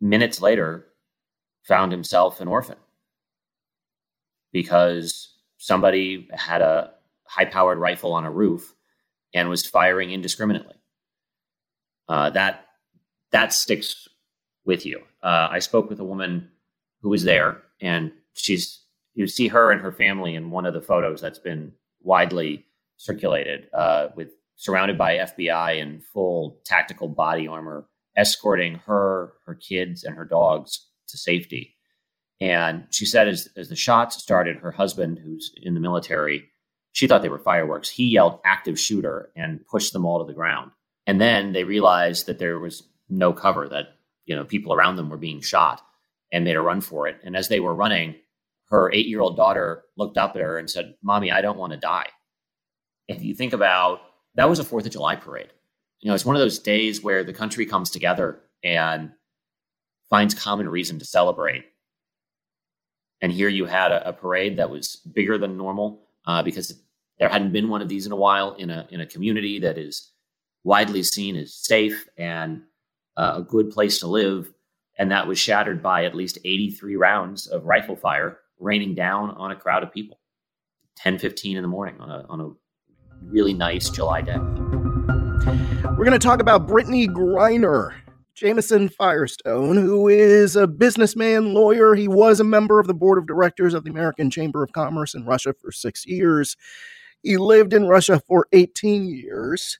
minutes 0.00 0.40
later, 0.40 0.86
found 1.62 1.92
himself 1.92 2.40
an 2.40 2.48
orphan 2.48 2.76
because 4.52 5.36
somebody 5.58 6.28
had 6.32 6.62
a 6.62 6.92
high-powered 7.26 7.78
rifle 7.78 8.12
on 8.12 8.24
a 8.24 8.30
roof 8.30 8.74
and 9.34 9.48
was 9.48 9.66
firing 9.66 10.10
indiscriminately. 10.10 10.74
Uh, 12.08 12.30
that 12.30 12.66
that 13.30 13.52
sticks 13.52 14.08
with 14.64 14.84
you. 14.84 15.00
Uh, 15.22 15.48
I 15.50 15.60
spoke 15.60 15.88
with 15.88 16.00
a 16.00 16.04
woman 16.04 16.50
who 17.02 17.08
was 17.08 17.24
there, 17.24 17.62
and 17.80 18.12
she's 18.34 18.80
you 19.14 19.26
see 19.26 19.48
her 19.48 19.70
and 19.70 19.80
her 19.80 19.92
family 19.92 20.34
in 20.34 20.50
one 20.50 20.66
of 20.66 20.74
the 20.74 20.80
photos 20.80 21.20
that's 21.20 21.38
been 21.38 21.72
widely 22.02 22.64
circulated, 22.96 23.68
uh, 23.74 24.08
with 24.14 24.30
surrounded 24.56 24.96
by 24.96 25.16
FBI 25.16 25.78
in 25.78 26.00
full 26.00 26.60
tactical 26.64 27.08
body 27.08 27.48
armor, 27.48 27.86
escorting 28.16 28.76
her, 28.86 29.32
her 29.46 29.54
kids, 29.54 30.04
and 30.04 30.14
her 30.16 30.24
dogs 30.24 30.86
to 31.08 31.16
safety. 31.16 31.76
And 32.40 32.86
she 32.90 33.04
said, 33.04 33.28
as, 33.28 33.48
as 33.56 33.68
the 33.68 33.76
shots 33.76 34.16
started, 34.16 34.56
her 34.58 34.70
husband, 34.70 35.18
who's 35.18 35.52
in 35.62 35.74
the 35.74 35.80
military, 35.80 36.48
she 36.92 37.06
thought 37.06 37.22
they 37.22 37.28
were 37.28 37.38
fireworks. 37.38 37.88
He 37.88 38.08
yelled 38.08 38.40
active 38.44 38.78
shooter 38.78 39.30
and 39.36 39.66
pushed 39.66 39.92
them 39.92 40.04
all 40.04 40.18
to 40.18 40.26
the 40.26 40.36
ground. 40.36 40.70
And 41.06 41.20
then 41.20 41.52
they 41.52 41.64
realized 41.64 42.26
that 42.26 42.38
there 42.38 42.58
was 42.58 42.82
no 43.08 43.32
cover, 43.32 43.68
that 43.68 43.96
you 44.24 44.36
know 44.36 44.44
people 44.44 44.72
around 44.72 44.96
them 44.96 45.10
were 45.10 45.16
being 45.16 45.40
shot 45.40 45.82
and 46.32 46.44
made 46.44 46.56
a 46.56 46.60
run 46.60 46.80
for 46.80 47.06
it. 47.06 47.16
And 47.24 47.36
as 47.36 47.48
they 47.48 47.60
were 47.60 47.74
running, 47.74 48.16
her 48.70 48.90
eight 48.92 49.06
year 49.06 49.20
old 49.20 49.36
daughter 49.36 49.84
looked 49.96 50.16
up 50.16 50.36
at 50.36 50.42
her 50.42 50.58
and 50.58 50.70
said, 50.70 50.94
Mommy, 51.02 51.30
I 51.32 51.40
don't 51.40 51.58
want 51.58 51.72
to 51.72 51.78
die. 51.78 52.08
If 53.08 53.22
you 53.22 53.34
think 53.34 53.52
about 53.52 54.00
that 54.36 54.48
was 54.48 54.58
a 54.58 54.64
Fourth 54.64 54.86
of 54.86 54.92
July 54.92 55.16
parade. 55.16 55.52
You 56.00 56.08
know, 56.08 56.14
it's 56.14 56.24
one 56.24 56.36
of 56.36 56.40
those 56.40 56.58
days 56.58 57.02
where 57.02 57.24
the 57.24 57.32
country 57.32 57.66
comes 57.66 57.90
together 57.90 58.40
and 58.62 59.10
finds 60.08 60.34
common 60.34 60.68
reason 60.68 60.98
to 60.98 61.04
celebrate. 61.04 61.64
And 63.20 63.32
here 63.32 63.48
you 63.48 63.66
had 63.66 63.92
a, 63.92 64.08
a 64.08 64.12
parade 64.12 64.56
that 64.56 64.70
was 64.70 64.96
bigger 64.96 65.36
than 65.36 65.56
normal 65.56 66.06
uh, 66.26 66.42
because 66.42 66.80
there 67.18 67.28
hadn't 67.28 67.52
been 67.52 67.68
one 67.68 67.82
of 67.82 67.88
these 67.88 68.06
in 68.06 68.12
a 68.12 68.16
while 68.16 68.54
in 68.54 68.70
a 68.70 68.86
in 68.90 69.00
a 69.00 69.06
community 69.06 69.58
that 69.60 69.76
is 69.76 70.10
widely 70.64 71.02
seen 71.02 71.36
as 71.36 71.54
safe 71.54 72.08
and 72.16 72.62
uh, 73.16 73.34
a 73.36 73.42
good 73.42 73.70
place 73.70 74.00
to 74.00 74.06
live 74.06 74.52
and 75.00 75.10
that 75.10 75.26
was 75.26 75.38
shattered 75.38 75.82
by 75.82 76.04
at 76.04 76.14
least 76.14 76.38
83 76.44 76.96
rounds 76.96 77.46
of 77.46 77.64
rifle 77.64 77.96
fire 77.96 78.40
raining 78.58 78.94
down 78.94 79.30
on 79.30 79.50
a 79.50 79.56
crowd 79.56 79.82
of 79.82 79.90
people 79.90 80.20
10 80.96 81.18
15 81.18 81.56
in 81.56 81.62
the 81.62 81.68
morning 81.68 81.98
on 81.98 82.10
a, 82.10 82.26
on 82.28 82.40
a 82.40 82.50
really 83.24 83.54
nice 83.54 83.88
july 83.88 84.20
day 84.20 84.36
we're 85.96 86.04
going 86.04 86.12
to 86.12 86.18
talk 86.18 86.40
about 86.40 86.68
brittney 86.68 87.08
griner 87.08 87.94
Jamison 88.32 88.88
Firestone, 88.88 89.76
who 89.76 90.08
is 90.08 90.56
a 90.56 90.66
businessman, 90.66 91.52
lawyer. 91.52 91.94
He 91.94 92.08
was 92.08 92.40
a 92.40 92.44
member 92.44 92.80
of 92.80 92.86
the 92.86 92.94
board 92.94 93.18
of 93.18 93.26
directors 93.26 93.74
of 93.74 93.84
the 93.84 93.90
American 93.90 94.30
Chamber 94.30 94.62
of 94.62 94.72
Commerce 94.72 95.12
in 95.14 95.26
Russia 95.26 95.52
for 95.60 95.70
six 95.70 96.06
years. 96.06 96.56
He 97.22 97.36
lived 97.36 97.74
in 97.74 97.86
Russia 97.86 98.22
for 98.26 98.46
18 98.52 99.04
years, 99.04 99.78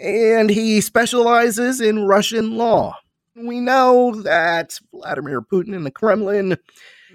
and 0.00 0.48
he 0.48 0.80
specializes 0.80 1.78
in 1.82 2.06
Russian 2.06 2.56
law. 2.56 2.96
We 3.36 3.60
know 3.60 4.22
that 4.22 4.78
Vladimir 4.92 5.42
Putin 5.42 5.74
and 5.74 5.84
the 5.84 5.90
Kremlin 5.90 6.56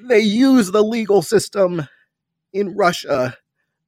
they 0.01 0.19
use 0.19 0.71
the 0.71 0.83
legal 0.83 1.21
system 1.21 1.87
in 2.53 2.75
Russia 2.75 3.37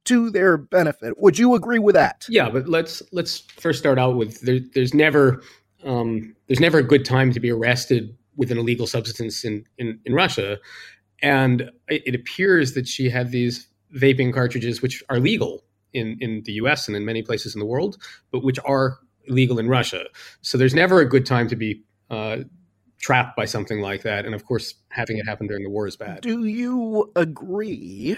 to 0.04 0.30
their 0.30 0.56
benefit. 0.56 1.18
Would 1.18 1.38
you 1.38 1.54
agree 1.54 1.78
with 1.78 1.94
that? 1.94 2.26
Yeah, 2.28 2.50
but 2.50 2.68
let's 2.68 3.02
let's 3.12 3.40
first 3.56 3.78
start 3.78 3.98
out 3.98 4.16
with 4.16 4.40
there, 4.40 4.60
there's 4.74 4.94
never 4.94 5.42
um, 5.84 6.34
there's 6.46 6.60
never 6.60 6.78
a 6.78 6.82
good 6.82 7.04
time 7.04 7.32
to 7.32 7.40
be 7.40 7.50
arrested 7.50 8.16
with 8.36 8.50
an 8.50 8.58
illegal 8.58 8.86
substance 8.86 9.44
in 9.44 9.64
in, 9.78 10.00
in 10.04 10.14
Russia, 10.14 10.58
and 11.22 11.70
it, 11.88 12.02
it 12.06 12.14
appears 12.14 12.74
that 12.74 12.88
she 12.88 13.08
had 13.08 13.30
these 13.30 13.68
vaping 13.94 14.32
cartridges 14.32 14.82
which 14.82 15.02
are 15.08 15.18
legal 15.18 15.64
in 15.92 16.16
in 16.20 16.42
the 16.44 16.52
U.S. 16.52 16.88
and 16.88 16.96
in 16.96 17.04
many 17.04 17.22
places 17.22 17.54
in 17.54 17.60
the 17.60 17.66
world, 17.66 17.96
but 18.30 18.42
which 18.42 18.58
are 18.64 18.98
illegal 19.26 19.58
in 19.58 19.68
Russia. 19.68 20.04
So 20.40 20.58
there's 20.58 20.74
never 20.74 21.00
a 21.00 21.08
good 21.08 21.24
time 21.24 21.48
to 21.48 21.56
be 21.56 21.82
uh, 22.12 22.44
trapped 23.00 23.36
by 23.36 23.46
something 23.46 23.80
like 23.80 24.02
that. 24.02 24.24
And 24.24 24.34
of 24.34 24.44
course, 24.44 24.74
having 24.90 25.18
it 25.18 25.26
happen 25.26 25.48
during 25.48 25.64
the 25.64 25.70
war 25.70 25.86
is 25.88 25.96
bad. 25.96 26.20
Do 26.20 26.44
you 26.44 27.10
agree 27.16 28.16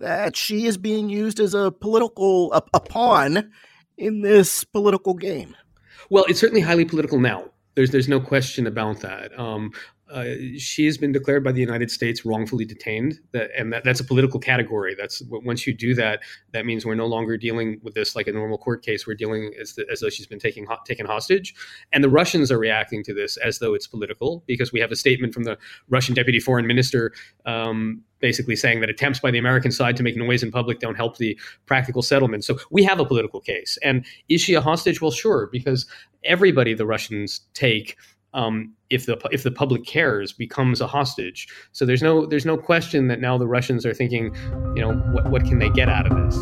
that 0.00 0.36
she 0.36 0.66
is 0.66 0.76
being 0.76 1.08
used 1.08 1.40
as 1.40 1.54
a 1.54 1.70
political 1.70 2.52
a, 2.52 2.62
a 2.74 2.80
pawn 2.80 3.50
in 3.96 4.20
this 4.20 4.64
political 4.64 5.14
game? 5.14 5.56
Well, 6.10 6.24
it's 6.28 6.40
certainly 6.40 6.60
highly 6.60 6.84
political 6.84 7.18
now. 7.18 7.50
There's 7.74 7.90
there's 7.90 8.08
no 8.08 8.20
question 8.20 8.66
about 8.66 9.00
that. 9.00 9.38
Um, 9.38 9.72
uh, 10.10 10.24
she 10.56 10.86
has 10.86 10.96
been 10.96 11.10
declared 11.10 11.42
by 11.42 11.50
the 11.50 11.60
United 11.60 11.90
States 11.90 12.24
wrongfully 12.24 12.64
detained, 12.64 13.18
that, 13.32 13.50
and 13.56 13.72
that, 13.72 13.82
that's 13.82 13.98
a 13.98 14.04
political 14.04 14.38
category. 14.38 14.94
That's 14.94 15.20
once 15.28 15.66
you 15.66 15.74
do 15.74 15.94
that, 15.94 16.20
that 16.52 16.64
means 16.64 16.86
we're 16.86 16.94
no 16.94 17.06
longer 17.06 17.36
dealing 17.36 17.80
with 17.82 17.94
this 17.94 18.14
like 18.14 18.28
a 18.28 18.32
normal 18.32 18.56
court 18.56 18.84
case. 18.84 19.06
We're 19.06 19.14
dealing 19.14 19.52
as, 19.60 19.74
the, 19.74 19.84
as 19.90 20.00
though 20.00 20.08
she's 20.08 20.26
been 20.26 20.38
taken 20.38 20.66
taken 20.86 21.06
hostage, 21.06 21.54
and 21.92 22.04
the 22.04 22.08
Russians 22.08 22.52
are 22.52 22.58
reacting 22.58 23.02
to 23.04 23.14
this 23.14 23.36
as 23.38 23.58
though 23.58 23.74
it's 23.74 23.86
political 23.86 24.44
because 24.46 24.72
we 24.72 24.80
have 24.80 24.92
a 24.92 24.96
statement 24.96 25.34
from 25.34 25.44
the 25.44 25.58
Russian 25.88 26.14
deputy 26.14 26.38
foreign 26.38 26.66
minister. 26.66 27.12
Um, 27.44 28.02
basically 28.18 28.56
saying 28.56 28.80
that 28.80 28.88
attempts 28.88 29.20
by 29.20 29.30
the 29.30 29.36
American 29.36 29.70
side 29.70 29.94
to 29.94 30.02
make 30.02 30.16
noise 30.16 30.42
in 30.42 30.50
public 30.50 30.80
don't 30.80 30.94
help 30.94 31.18
the 31.18 31.38
practical 31.66 32.00
settlement. 32.00 32.44
So 32.44 32.58
we 32.70 32.82
have 32.82 32.98
a 32.98 33.04
political 33.04 33.40
case. 33.40 33.76
And 33.82 34.06
is 34.30 34.40
she 34.40 34.54
a 34.54 34.60
hostage? 34.62 35.02
Well, 35.02 35.10
sure, 35.10 35.50
because 35.52 35.84
everybody 36.24 36.72
the 36.72 36.86
Russians 36.86 37.42
take 37.52 37.96
um, 38.36 38.74
if 38.90 39.06
the 39.06 39.18
if 39.32 39.42
the 39.42 39.50
public 39.50 39.84
cares 39.84 40.32
becomes 40.32 40.80
a 40.80 40.86
hostage. 40.86 41.48
So 41.72 41.84
there's 41.84 42.02
no 42.02 42.26
there's 42.26 42.46
no 42.46 42.56
question 42.56 43.08
that 43.08 43.20
now 43.20 43.36
the 43.38 43.48
Russians 43.48 43.84
are 43.84 43.94
thinking, 43.94 44.34
you 44.76 44.82
know, 44.82 44.94
what 45.12 45.30
what 45.30 45.44
can 45.44 45.58
they 45.58 45.70
get 45.70 45.88
out 45.88 46.06
of 46.06 46.16
this? 46.16 46.36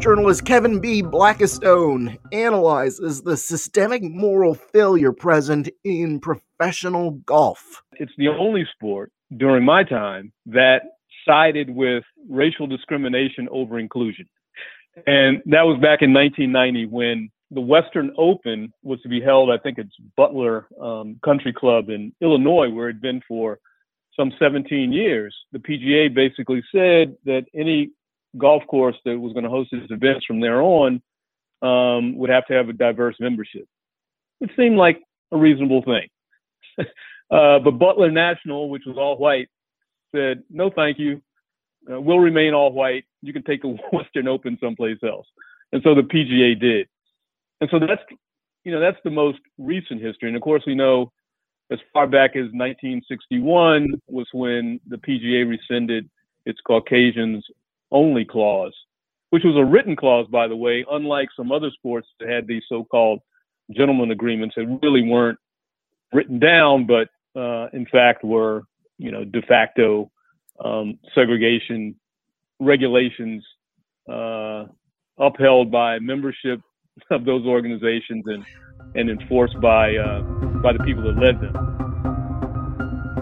Journalist 0.00 0.44
Kevin 0.44 0.78
B. 0.78 1.02
Blackistone 1.02 2.18
analyzes 2.32 3.22
the 3.22 3.36
systemic 3.36 4.02
moral 4.02 4.54
failure 4.54 5.12
present 5.12 5.68
in 5.82 6.20
professional 6.20 7.12
golf. 7.26 7.82
It's 7.94 8.12
the 8.16 8.28
only 8.28 8.64
sport 8.74 9.10
during 9.36 9.64
my 9.64 9.82
time 9.82 10.32
that 10.46 10.82
sided 11.26 11.68
with 11.68 12.04
racial 12.28 12.66
discrimination 12.66 13.48
over 13.50 13.78
inclusion. 13.78 14.28
And 15.06 15.42
that 15.46 15.62
was 15.62 15.78
back 15.80 16.02
in 16.02 16.12
1990 16.12 16.86
when 16.86 17.30
the 17.50 17.60
Western 17.60 18.12
Open 18.18 18.72
was 18.82 19.00
to 19.02 19.08
be 19.08 19.20
held, 19.20 19.50
I 19.50 19.58
think 19.58 19.78
it's 19.78 19.94
Butler 20.16 20.66
um, 20.80 21.18
Country 21.24 21.52
Club 21.52 21.88
in 21.88 22.12
Illinois, 22.20 22.68
where 22.68 22.88
it'd 22.88 23.00
been 23.00 23.22
for 23.26 23.58
some 24.18 24.32
17 24.38 24.92
years. 24.92 25.34
The 25.52 25.58
PGA 25.58 26.12
basically 26.12 26.62
said 26.72 27.16
that 27.24 27.46
any 27.54 27.90
golf 28.36 28.66
course 28.66 28.96
that 29.04 29.18
was 29.18 29.32
going 29.32 29.44
to 29.44 29.50
host 29.50 29.70
these 29.72 29.90
events 29.90 30.26
from 30.26 30.40
there 30.40 30.60
on 30.60 31.00
um, 31.62 32.16
would 32.16 32.30
have 32.30 32.46
to 32.46 32.54
have 32.54 32.68
a 32.68 32.74
diverse 32.74 33.16
membership. 33.18 33.66
It 34.40 34.50
seemed 34.56 34.76
like 34.76 35.00
a 35.32 35.36
reasonable 35.36 35.82
thing. 35.82 36.08
uh, 37.30 37.58
but 37.60 37.72
Butler 37.72 38.10
National, 38.10 38.68
which 38.68 38.84
was 38.86 38.96
all 38.98 39.16
white, 39.16 39.48
said, 40.14 40.42
no, 40.50 40.70
thank 40.70 40.98
you. 40.98 41.22
Uh, 41.90 42.00
we'll 42.00 42.18
remain 42.18 42.54
all 42.54 42.72
white. 42.72 43.04
You 43.22 43.32
can 43.32 43.42
take 43.42 43.62
the 43.62 43.68
Western 43.92 44.28
Open 44.28 44.58
someplace 44.60 44.98
else. 45.02 45.26
And 45.72 45.82
so 45.82 45.94
the 45.94 46.02
PGA 46.02 46.58
did. 46.58 46.88
And 47.60 47.68
so 47.70 47.78
that's, 47.78 48.02
you 48.64 48.72
know, 48.72 48.80
that's 48.80 48.98
the 49.04 49.10
most 49.10 49.38
recent 49.58 50.00
history. 50.00 50.28
And 50.28 50.36
of 50.36 50.42
course, 50.42 50.62
we 50.66 50.74
know 50.74 51.12
as 51.70 51.78
far 51.92 52.06
back 52.06 52.30
as 52.30 52.50
1961 52.52 54.00
was 54.06 54.26
when 54.32 54.80
the 54.86 54.96
PGA 54.96 55.48
rescinded 55.48 56.08
its 56.46 56.60
Caucasians 56.66 57.44
only 57.90 58.24
clause, 58.24 58.74
which 59.30 59.44
was 59.44 59.56
a 59.56 59.64
written 59.64 59.96
clause, 59.96 60.26
by 60.30 60.48
the 60.48 60.56
way, 60.56 60.84
unlike 60.90 61.28
some 61.36 61.52
other 61.52 61.70
sports 61.70 62.08
that 62.20 62.28
had 62.28 62.46
these 62.46 62.62
so-called 62.68 63.20
gentleman 63.70 64.10
agreements 64.10 64.54
that 64.56 64.78
really 64.82 65.02
weren't 65.02 65.38
written 66.12 66.38
down, 66.38 66.86
but 66.86 67.08
uh, 67.38 67.68
in 67.72 67.86
fact 67.86 68.24
were, 68.24 68.62
you 68.96 69.10
know, 69.10 69.24
de 69.24 69.42
facto 69.42 70.10
um, 70.64 70.98
segregation 71.14 71.94
regulations 72.60 73.44
uh, 74.10 74.64
upheld 75.18 75.70
by 75.70 75.98
membership 75.98 76.60
of 77.10 77.24
those 77.24 77.44
organizations 77.46 78.24
and 78.26 78.44
and 78.94 79.10
enforced 79.10 79.60
by 79.60 79.96
uh, 79.96 80.20
by 80.62 80.72
the 80.72 80.82
people 80.84 81.02
that 81.02 81.18
led 81.18 81.40
them. 81.40 81.78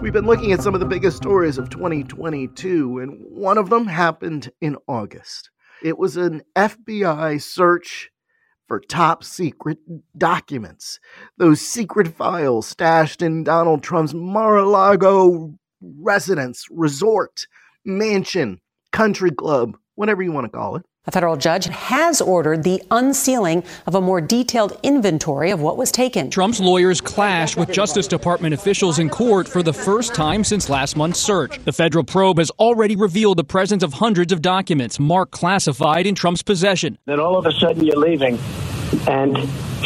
We've 0.01 0.13
been 0.13 0.25
looking 0.25 0.51
at 0.51 0.61
some 0.61 0.73
of 0.73 0.79
the 0.79 0.85
biggest 0.85 1.17
stories 1.17 1.57
of 1.57 1.69
2022, 1.69 2.99
and 2.99 3.25
one 3.29 3.57
of 3.57 3.69
them 3.69 3.87
happened 3.87 4.51
in 4.61 4.77
August. 4.87 5.49
It 5.83 5.97
was 5.97 6.17
an 6.17 6.43
FBI 6.55 7.41
search 7.41 8.09
for 8.67 8.79
top 8.79 9.23
secret 9.23 9.79
documents. 10.17 10.99
Those 11.37 11.61
secret 11.61 12.07
files 12.15 12.67
stashed 12.67 13.21
in 13.21 13.43
Donald 13.43 13.83
Trump's 13.83 14.13
Mar 14.13 14.57
a 14.57 14.65
Lago 14.65 15.57
residence, 15.81 16.65
resort, 16.69 17.45
mansion, 17.85 18.59
country 18.91 19.31
club, 19.31 19.77
whatever 19.95 20.21
you 20.21 20.31
want 20.31 20.45
to 20.45 20.57
call 20.57 20.75
it. 20.75 20.85
A 21.07 21.11
federal 21.11 21.37
judge 21.37 21.67
has 21.67 22.19
ordered 22.19 22.65
the 22.65 22.83
unsealing 22.91 23.63
of 23.85 23.95
a 23.95 24.01
more 24.01 24.19
detailed 24.19 24.77
inventory 24.83 25.51
of 25.51 25.61
what 25.61 25.77
was 25.77 25.89
taken. 25.89 26.29
Trump's 26.29 26.59
lawyers 26.59 26.99
clashed 26.99 27.55
with 27.55 27.71
Justice 27.71 28.07
Department 28.07 28.53
officials 28.53 28.99
in 28.99 29.07
court 29.07 29.47
for 29.47 29.63
the 29.63 29.71
first 29.71 30.13
time 30.13 30.43
since 30.43 30.69
last 30.69 30.97
month's 30.97 31.21
search. 31.21 31.63
The 31.63 31.71
federal 31.71 32.03
probe 32.03 32.39
has 32.39 32.49
already 32.51 32.97
revealed 32.97 33.37
the 33.37 33.45
presence 33.45 33.83
of 33.83 33.93
hundreds 33.93 34.33
of 34.33 34.41
documents 34.41 34.99
marked 34.99 35.31
classified 35.31 36.05
in 36.05 36.13
Trump's 36.13 36.43
possession. 36.43 36.97
Then 37.05 37.21
all 37.21 37.37
of 37.37 37.45
a 37.45 37.53
sudden 37.53 37.85
you're 37.85 37.95
leaving 37.95 38.37
and 39.07 39.37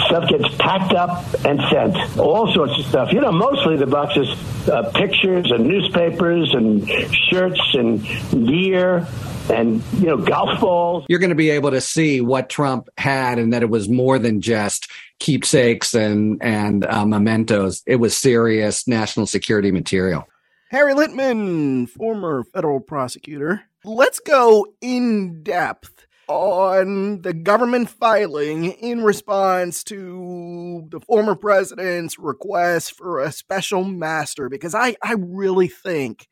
stuff 0.05 0.29
gets 0.29 0.53
packed 0.55 0.93
up 0.93 1.25
and 1.45 1.61
sent. 1.69 2.17
All 2.17 2.51
sorts 2.53 2.77
of 2.79 2.85
stuff. 2.85 3.13
You 3.13 3.21
know, 3.21 3.31
mostly 3.31 3.77
the 3.77 3.87
boxes, 3.87 4.29
uh, 4.67 4.91
pictures 4.93 5.51
and 5.51 5.65
newspapers 5.65 6.53
and 6.53 6.87
shirts 7.29 7.61
and 7.73 8.03
gear 8.47 9.07
and 9.49 9.83
you 9.93 10.07
know 10.07 10.17
golf 10.17 10.59
balls. 10.59 11.05
You're 11.09 11.19
going 11.19 11.29
to 11.29 11.35
be 11.35 11.49
able 11.51 11.71
to 11.71 11.81
see 11.81 12.21
what 12.21 12.49
Trump 12.49 12.89
had, 12.97 13.39
and 13.39 13.53
that 13.53 13.63
it 13.63 13.69
was 13.69 13.89
more 13.89 14.19
than 14.19 14.41
just 14.41 14.89
keepsakes 15.19 15.93
and 15.93 16.41
and 16.41 16.85
uh, 16.85 17.05
mementos. 17.05 17.83
It 17.85 17.97
was 17.97 18.15
serious 18.15 18.87
national 18.87 19.27
security 19.27 19.71
material. 19.71 20.27
Harry 20.69 20.93
Litman, 20.93 21.89
former 21.89 22.43
federal 22.43 22.79
prosecutor. 22.79 23.63
Let's 23.83 24.19
go 24.19 24.67
in 24.79 25.43
depth 25.43 26.00
on 26.31 27.21
the 27.21 27.33
government 27.33 27.89
filing 27.89 28.65
in 28.65 29.03
response 29.03 29.83
to 29.85 30.87
the 30.89 30.99
former 30.99 31.35
president's 31.35 32.17
request 32.17 32.95
for 32.95 33.19
a 33.19 33.31
special 33.31 33.83
master 33.83 34.49
because 34.49 34.73
I, 34.73 34.95
I 35.03 35.13
really 35.17 35.67
think 35.67 36.27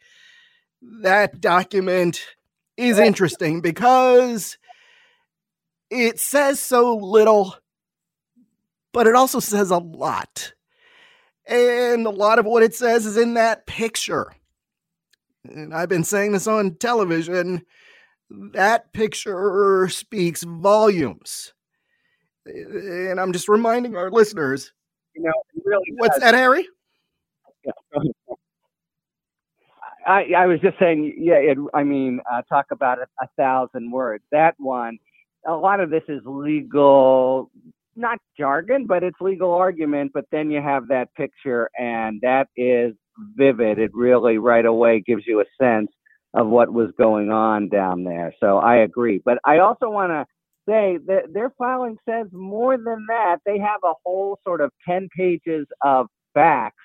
that 1.02 1.42
document 1.42 2.22
is 2.78 2.98
interesting 2.98 3.62
because 3.62 4.58
it 5.90 6.20
says 6.20 6.60
so 6.60 6.96
little, 6.96 7.56
but 8.94 9.08
it 9.08 9.16
also 9.16 9.40
says 9.40 9.72
a 9.72 9.78
lot. 9.78 10.54
And 11.48 12.06
a 12.06 12.12
lot 12.12 12.40
of 12.40 12.46
what 12.46 12.64
it 12.64 12.76
says 12.76 13.06
is 13.06 13.18
in 13.18 13.34
that 13.34 13.66
picture. 13.66 14.32
And 15.44 15.74
I've 15.74 15.90
been 15.90 16.04
saying 16.04 16.34
this 16.34 16.48
on 16.48 16.76
television. 16.76 17.66
That 18.30 18.94
picture 18.94 19.88
speaks 19.90 20.44
volumes. 20.44 21.54
And 22.46 23.20
I'm 23.20 23.34
just 23.34 23.50
reminding 23.50 23.96
our 23.96 24.12
listeners. 24.12 24.72
You 25.16 25.24
know, 25.24 25.34
really 25.66 25.86
what's 25.98 26.20
that, 26.20 26.34
Harry? 26.34 26.68
Yeah. 27.66 27.72
I, 30.08 30.32
I 30.38 30.46
was 30.48 30.60
just 30.62 30.80
saying, 30.80 31.16
yeah. 31.18 31.36
It, 31.36 31.58
I 31.74 31.84
mean, 31.84 32.20
uh, 32.32 32.42
talk 32.44 32.68
about 32.72 33.00
a, 33.00 33.08
a 33.22 33.28
thousand 33.38 33.92
words. 33.92 34.24
That 34.32 34.56
one, 34.58 34.98
a 35.48 35.54
lot 35.54 35.80
of 35.80 35.90
this 35.90 36.04
is 36.08 36.22
legal, 36.26 37.52
not 37.96 38.20
jargon, 38.38 38.86
but 38.88 39.04
it's 39.04 39.20
legal 39.20 39.54
argument. 39.54 40.12
But 40.14 40.26
then 40.32 40.50
you 40.52 40.62
have 40.62 40.88
that 40.88 41.14
picture, 41.16 41.70
and 41.78 42.22
that 42.22 42.48
is 42.56 42.94
vivid. 43.36 43.78
It 43.78 43.92
really 43.94 44.38
right 44.38 44.66
away 44.66 45.02
gives 45.02 45.28
you 45.28 45.42
a 45.42 45.46
sense 45.62 45.92
of 46.34 46.48
what 46.48 46.72
was 46.72 46.92
going 46.98 47.32
on 47.32 47.70
down 47.70 48.04
there. 48.04 48.34
So 48.40 48.58
I 48.58 48.78
agree. 48.78 49.22
But 49.24 49.40
I 49.44 49.60
also 49.60 49.90
want 49.90 50.12
to 50.12 50.26
say 50.68 51.00
that 51.08 51.34
their 51.34 51.52
filing 51.58 51.98
says 52.08 52.28
more 52.32 52.78
than 52.78 53.06
that. 53.08 53.38
They 53.46 53.58
have 53.60 53.82
a 53.84 53.94
whole 54.06 54.38
sort 54.44 54.62
of 54.62 54.72
10 54.88 55.10
pages 55.16 55.66
of 55.84 56.08
facts 56.34 56.78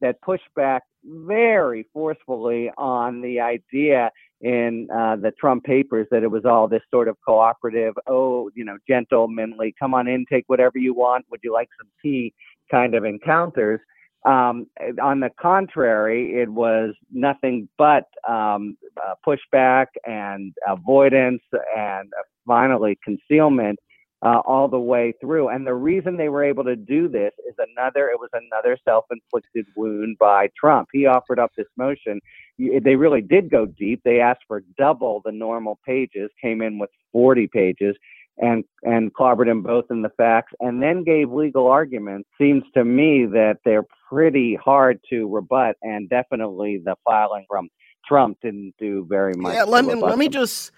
that 0.00 0.20
push 0.22 0.40
back 0.54 0.82
very 1.04 1.86
forcefully 1.92 2.70
on 2.76 3.22
the 3.22 3.40
idea 3.40 4.10
in 4.40 4.88
uh, 4.94 5.16
the 5.16 5.30
Trump 5.32 5.64
papers 5.64 6.06
that 6.10 6.22
it 6.22 6.30
was 6.30 6.44
all 6.44 6.66
this 6.66 6.82
sort 6.90 7.08
of 7.08 7.16
cooperative, 7.26 7.94
oh, 8.06 8.50
you 8.54 8.64
know, 8.64 8.78
gentlemanly, 8.88 9.74
come 9.78 9.94
on 9.94 10.08
in, 10.08 10.24
take 10.30 10.44
whatever 10.46 10.78
you 10.78 10.94
want. 10.94 11.26
Would 11.30 11.40
you 11.42 11.52
like 11.52 11.68
some 11.78 11.88
tea? 12.02 12.32
Kind 12.70 12.94
of 12.94 13.04
encounters. 13.04 13.80
Um, 14.26 14.66
on 15.02 15.20
the 15.20 15.30
contrary, 15.40 16.40
it 16.40 16.48
was 16.48 16.94
nothing 17.10 17.68
but 17.78 18.04
um, 18.28 18.76
uh, 18.96 19.14
pushback 19.26 19.86
and 20.06 20.54
avoidance 20.68 21.42
and 21.76 22.12
finally 22.46 22.98
concealment 23.02 23.78
uh, 24.22 24.40
all 24.44 24.68
the 24.68 24.78
way 24.78 25.14
through. 25.20 25.48
And 25.48 25.66
the 25.66 25.74
reason 25.74 26.16
they 26.16 26.28
were 26.28 26.44
able 26.44 26.64
to 26.64 26.76
do 26.76 27.08
this 27.08 27.32
is 27.48 27.54
another, 27.58 28.08
it 28.08 28.20
was 28.20 28.30
another 28.32 28.76
self 28.84 29.06
inflicted 29.10 29.66
wound 29.74 30.18
by 30.18 30.50
Trump. 30.58 30.88
He 30.92 31.06
offered 31.06 31.38
up 31.38 31.52
this 31.56 31.66
motion. 31.76 32.20
They 32.58 32.96
really 32.96 33.22
did 33.22 33.50
go 33.50 33.64
deep. 33.64 34.02
They 34.04 34.20
asked 34.20 34.42
for 34.46 34.62
double 34.76 35.22
the 35.24 35.32
normal 35.32 35.78
pages, 35.86 36.30
came 36.40 36.60
in 36.60 36.78
with 36.78 36.90
40 37.12 37.46
pages. 37.46 37.96
And 38.40 38.64
and 38.82 39.14
clobbered 39.14 39.46
them 39.46 39.62
both 39.62 39.86
in 39.90 40.02
the 40.02 40.08
facts, 40.16 40.52
and 40.60 40.82
then 40.82 41.04
gave 41.04 41.30
legal 41.30 41.66
arguments. 41.66 42.28
Seems 42.38 42.64
to 42.74 42.84
me 42.84 43.26
that 43.26 43.58
they're 43.64 43.86
pretty 44.08 44.56
hard 44.56 44.98
to 45.10 45.28
rebut, 45.28 45.76
and 45.82 46.08
definitely 46.08 46.80
the 46.84 46.96
filing 47.04 47.44
from 47.48 47.68
Trump 48.06 48.38
didn't 48.42 48.74
do 48.78 49.06
very 49.08 49.34
much. 49.34 49.54
Yeah, 49.54 49.64
let 49.64 49.84
me 49.84 49.94
let 49.94 50.18
me 50.18 50.28
just 50.28 50.72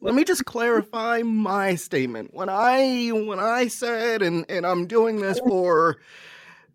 let 0.00 0.14
me 0.14 0.24
just 0.24 0.44
clarify 0.44 1.22
my 1.22 1.74
statement. 1.74 2.30
When 2.32 2.48
I 2.48 3.08
when 3.08 3.40
I 3.40 3.66
said 3.68 4.22
and 4.22 4.46
and 4.48 4.64
I'm 4.64 4.86
doing 4.86 5.20
this 5.20 5.38
for 5.46 5.98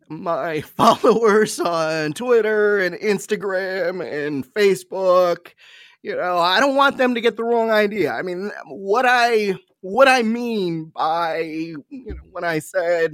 my 0.10 0.62
followers 0.78 1.60
on 1.60 2.14
Twitter 2.14 2.80
and 2.80 2.96
Instagram 2.96 4.06
and 4.06 4.46
Facebook, 4.54 5.54
you 6.04 6.16
know, 6.16 6.38
I 6.38 6.60
don't 6.60 6.76
want 6.76 6.98
them 6.98 7.16
to 7.16 7.22
get 7.22 7.38
the 7.38 7.44
wrong 7.44 7.72
idea. 7.72 8.12
I 8.12 8.22
mean, 8.22 8.52
what 8.68 9.06
I 9.08 9.56
what 9.86 10.08
I 10.08 10.24
mean 10.24 10.92
by 10.96 11.42
you 11.42 11.86
know 11.92 12.16
when 12.32 12.44
I 12.44 12.58
said 12.58 13.14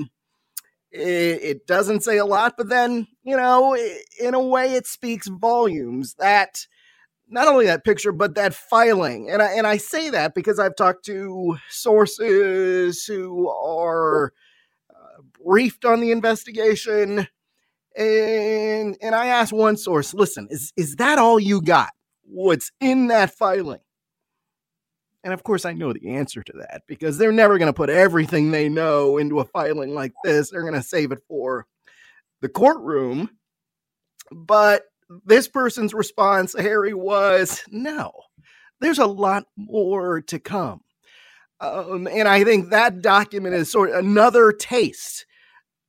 it, 0.89 0.99
it 1.43 1.67
doesn't 1.67 2.01
say 2.01 2.17
a 2.17 2.25
lot, 2.25 2.53
but 2.57 2.69
then 2.69 3.07
you 3.23 3.35
know, 3.35 3.77
in 4.19 4.33
a 4.33 4.41
way, 4.41 4.73
it 4.73 4.87
speaks 4.87 5.27
volumes 5.27 6.15
that 6.15 6.65
not 7.27 7.49
only 7.49 7.65
that 7.65 7.83
picture 7.83 8.13
but 8.13 8.35
that 8.35 8.53
filing. 8.53 9.29
And 9.29 9.41
i 9.41 9.51
and 9.51 9.67
i 9.67 9.77
say 9.77 10.09
that 10.09 10.33
because 10.33 10.59
i've 10.59 10.75
talked 10.75 11.05
to 11.05 11.57
sources 11.69 13.05
who 13.05 13.49
are 13.49 14.33
uh, 14.89 15.21
briefed 15.43 15.83
on 15.85 15.99
the 15.99 16.11
investigation. 16.11 17.27
And 17.97 18.97
and 19.01 19.13
i 19.13 19.27
asked 19.27 19.51
one 19.51 19.75
source 19.75 20.13
listen 20.13 20.47
is 20.49 20.71
is 20.77 20.95
that 20.97 21.19
all 21.19 21.37
you 21.39 21.61
got? 21.61 21.89
What's 22.23 22.71
in 22.79 23.07
that 23.07 23.31
filing 23.31 23.81
and 25.23 25.33
of 25.33 25.43
course 25.43 25.65
i 25.65 25.73
know 25.73 25.93
the 25.93 26.09
answer 26.09 26.43
to 26.43 26.53
that 26.53 26.81
because 26.87 27.17
they're 27.17 27.31
never 27.31 27.57
going 27.57 27.69
to 27.69 27.73
put 27.73 27.89
everything 27.89 28.51
they 28.51 28.69
know 28.69 29.17
into 29.17 29.39
a 29.39 29.45
filing 29.45 29.93
like 29.93 30.13
this 30.23 30.51
they're 30.51 30.61
going 30.61 30.73
to 30.73 30.83
save 30.83 31.11
it 31.11 31.19
for 31.27 31.65
the 32.41 32.49
courtroom 32.49 33.29
but 34.31 34.83
this 35.25 35.47
person's 35.47 35.93
response, 35.93 36.55
Harry, 36.57 36.93
was 36.93 37.63
no, 37.69 38.11
there's 38.79 38.99
a 38.99 39.05
lot 39.05 39.45
more 39.57 40.21
to 40.21 40.39
come. 40.39 40.81
Um, 41.59 42.07
and 42.07 42.27
I 42.27 42.43
think 42.43 42.69
that 42.69 43.01
document 43.01 43.53
is 43.53 43.71
sort 43.71 43.89
of 43.91 43.97
another 43.97 44.51
taste 44.51 45.25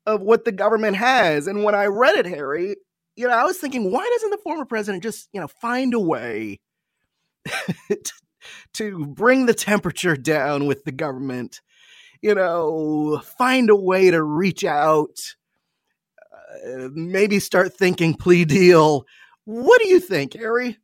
of 0.04 0.20
what 0.20 0.44
the 0.44 0.52
government 0.52 0.96
has. 0.96 1.46
And 1.46 1.64
when 1.64 1.74
I 1.74 1.86
read 1.86 2.16
it, 2.16 2.26
Harry, 2.26 2.76
you 3.16 3.28
know, 3.28 3.34
I 3.34 3.44
was 3.44 3.58
thinking, 3.58 3.90
why 3.90 4.06
doesn't 4.12 4.30
the 4.30 4.38
former 4.38 4.64
president 4.64 5.02
just, 5.02 5.28
you 5.32 5.40
know, 5.40 5.46
find 5.46 5.94
a 5.94 6.00
way 6.00 6.60
to 7.46 8.12
bring 9.06 9.46
the 9.46 9.54
temperature 9.54 10.16
down 10.16 10.66
with 10.66 10.84
the 10.84 10.92
government? 10.92 11.60
You 12.20 12.34
know, 12.34 13.20
find 13.38 13.68
a 13.68 13.76
way 13.76 14.10
to 14.10 14.22
reach 14.22 14.64
out 14.64 15.18
uh, 16.52 16.88
maybe 16.92 17.38
start 17.38 17.74
thinking 17.74 18.14
plea 18.14 18.44
deal. 18.44 19.06
What 19.44 19.80
do 19.80 19.88
you 19.88 20.00
think, 20.00 20.34
Harry? 20.34 20.78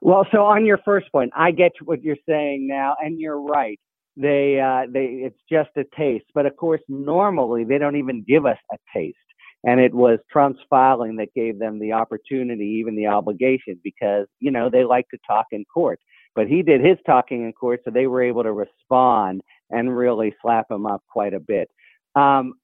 Well, 0.00 0.26
so 0.32 0.44
on 0.44 0.66
your 0.66 0.78
first 0.84 1.10
point, 1.12 1.32
I 1.34 1.50
get 1.50 1.72
what 1.82 2.02
you're 2.02 2.16
saying 2.28 2.66
now, 2.68 2.94
and 3.00 3.18
you're 3.18 3.40
right. 3.40 3.80
They, 4.16 4.60
uh, 4.60 4.90
they, 4.92 5.04
it's 5.24 5.40
just 5.50 5.70
a 5.76 5.84
taste. 5.96 6.26
But 6.34 6.46
of 6.46 6.56
course, 6.56 6.82
normally 6.88 7.64
they 7.64 7.78
don't 7.78 7.96
even 7.96 8.24
give 8.26 8.44
us 8.44 8.58
a 8.70 8.76
taste. 8.94 9.16
And 9.66 9.80
it 9.80 9.94
was 9.94 10.18
Trump's 10.30 10.60
filing 10.68 11.16
that 11.16 11.34
gave 11.34 11.58
them 11.58 11.78
the 11.78 11.92
opportunity, 11.92 12.76
even 12.80 12.96
the 12.96 13.06
obligation, 13.06 13.80
because 13.82 14.26
you 14.40 14.50
know 14.50 14.68
they 14.70 14.84
like 14.84 15.08
to 15.10 15.18
talk 15.26 15.46
in 15.52 15.64
court. 15.64 16.00
But 16.34 16.48
he 16.48 16.62
did 16.62 16.80
his 16.84 16.98
talking 17.06 17.44
in 17.44 17.52
court, 17.52 17.80
so 17.84 17.90
they 17.90 18.06
were 18.06 18.22
able 18.22 18.42
to 18.42 18.52
respond 18.52 19.42
and 19.70 19.96
really 19.96 20.34
slap 20.42 20.70
him 20.70 20.84
up 20.84 21.02
quite 21.08 21.32
a 21.32 21.40
bit 21.40 21.70
um, 22.14 22.54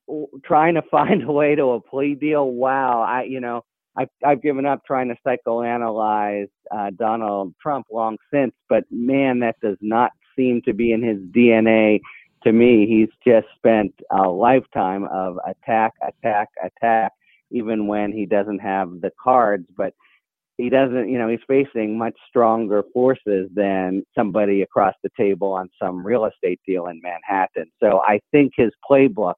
trying 0.45 0.75
to 0.75 0.83
find 0.91 1.23
a 1.23 1.33
way 1.33 1.55
to 1.55 1.65
a 1.71 1.81
plea 1.81 2.15
deal. 2.15 2.51
Wow, 2.51 3.03
I 3.03 3.25
you 3.25 3.41
know 3.41 3.63
I've 3.97 4.09
I've 4.25 4.43
given 4.43 4.67
up 4.67 4.85
trying 4.87 5.09
to 5.09 5.17
psychoanalyze 5.27 6.49
uh, 6.71 6.91
Donald 6.97 7.55
Trump 7.61 7.87
long 7.91 8.17
since, 8.33 8.53
but 8.69 8.85
man, 8.91 9.41
that 9.41 9.57
does 9.61 9.79
not 9.81 10.13
seem 10.37 10.63
to 10.63 10.73
be 10.73 10.93
in 10.93 11.03
his 11.03 11.19
DNA. 11.19 12.01
To 12.45 12.53
me, 12.53 12.87
he's 12.87 13.11
just 13.27 13.47
spent 13.57 13.93
a 14.11 14.29
lifetime 14.29 15.05
of 15.05 15.39
attack, 15.47 15.93
attack, 16.03 16.49
attack, 16.63 17.13
even 17.51 17.87
when 17.87 18.13
he 18.13 18.27
doesn't 18.27 18.61
have 18.61 19.01
the 19.01 19.13
cards. 19.23 19.67
But 19.77 19.95
he 20.57 20.69
doesn't, 20.69 21.09
you 21.09 21.19
know, 21.19 21.29
he's 21.29 21.41
facing 21.49 21.97
much 21.97 22.17
stronger 22.29 22.85
forces 22.93 23.51
than 23.55 24.05
somebody 24.15 24.63
across 24.63 24.95
the 25.03 25.11
table 25.17 25.53
on 25.53 25.71
some 25.83 26.05
real 26.05 26.27
estate 26.27 26.61
deal 26.67 26.87
in 26.87 27.01
Manhattan. 27.03 27.71
So 27.81 28.03
I 28.07 28.21
think 28.31 28.53
his 28.57 28.71
playbook 28.89 29.35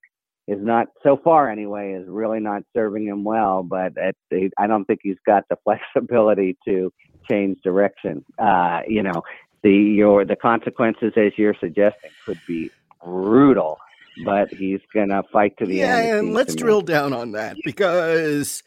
is 0.49 0.59
not, 0.61 0.89
so 1.03 1.17
far 1.23 1.49
anyway, 1.49 1.93
is 1.93 2.09
really 2.09 2.41
not 2.41 2.63
serving 2.75 3.07
him 3.07 3.23
well. 3.25 3.63
But 3.63 3.97
at 3.99 4.17
I 4.59 4.67
don't 4.67 4.85
think 4.85 5.01
he's 5.03 5.17
got 5.25 5.45
the 5.49 5.57
flexibility 5.65 6.57
to 6.67 6.93
change 7.31 7.59
direction. 7.63 8.25
Uh, 8.39 8.81
you 8.89 9.03
know, 9.03 9.23
the 9.63 9.73
your 9.73 10.25
the 10.25 10.37
consequences, 10.37 11.13
as 11.17 11.33
you're 11.37 11.55
suggesting, 11.61 12.11
could 12.27 12.41
be 12.47 12.71
brutal. 13.05 13.79
But 14.25 14.51
he's 14.51 14.81
gonna 14.93 15.23
fight 15.33 15.57
to 15.59 15.67
the 15.67 15.77
yeah, 15.77 15.97
end. 15.97 16.07
Yeah, 16.07 16.19
and 16.19 16.35
let's 16.35 16.55
me. 16.55 16.61
drill 16.61 16.83
down 16.83 17.13
on 17.13 17.33
that 17.33 17.57
because 17.65 18.63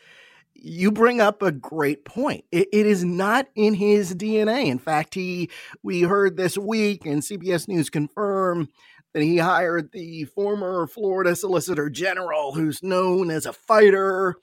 you 0.55 0.91
bring 0.91 1.21
up 1.21 1.43
a 1.43 1.51
great 1.51 2.03
point. 2.03 2.45
It, 2.51 2.69
it 2.73 2.87
is 2.87 3.03
not 3.03 3.47
in 3.53 3.75
his 3.75 4.15
DNA. 4.15 4.65
In 4.65 4.79
fact, 4.79 5.13
he 5.13 5.51
we 5.83 6.01
heard 6.01 6.35
this 6.35 6.57
week, 6.57 7.05
and 7.05 7.21
CBS 7.21 7.67
News 7.67 7.91
confirmed 7.91 8.69
that 9.15 9.23
he 9.23 9.37
hired 9.37 9.93
the 9.93 10.25
former 10.25 10.87
Florida 10.87 11.37
Solicitor 11.37 11.89
General, 11.89 12.53
who's 12.53 12.83
known 12.83 13.31
as 13.31 13.45
a 13.45 13.53
fighter. 13.53 14.35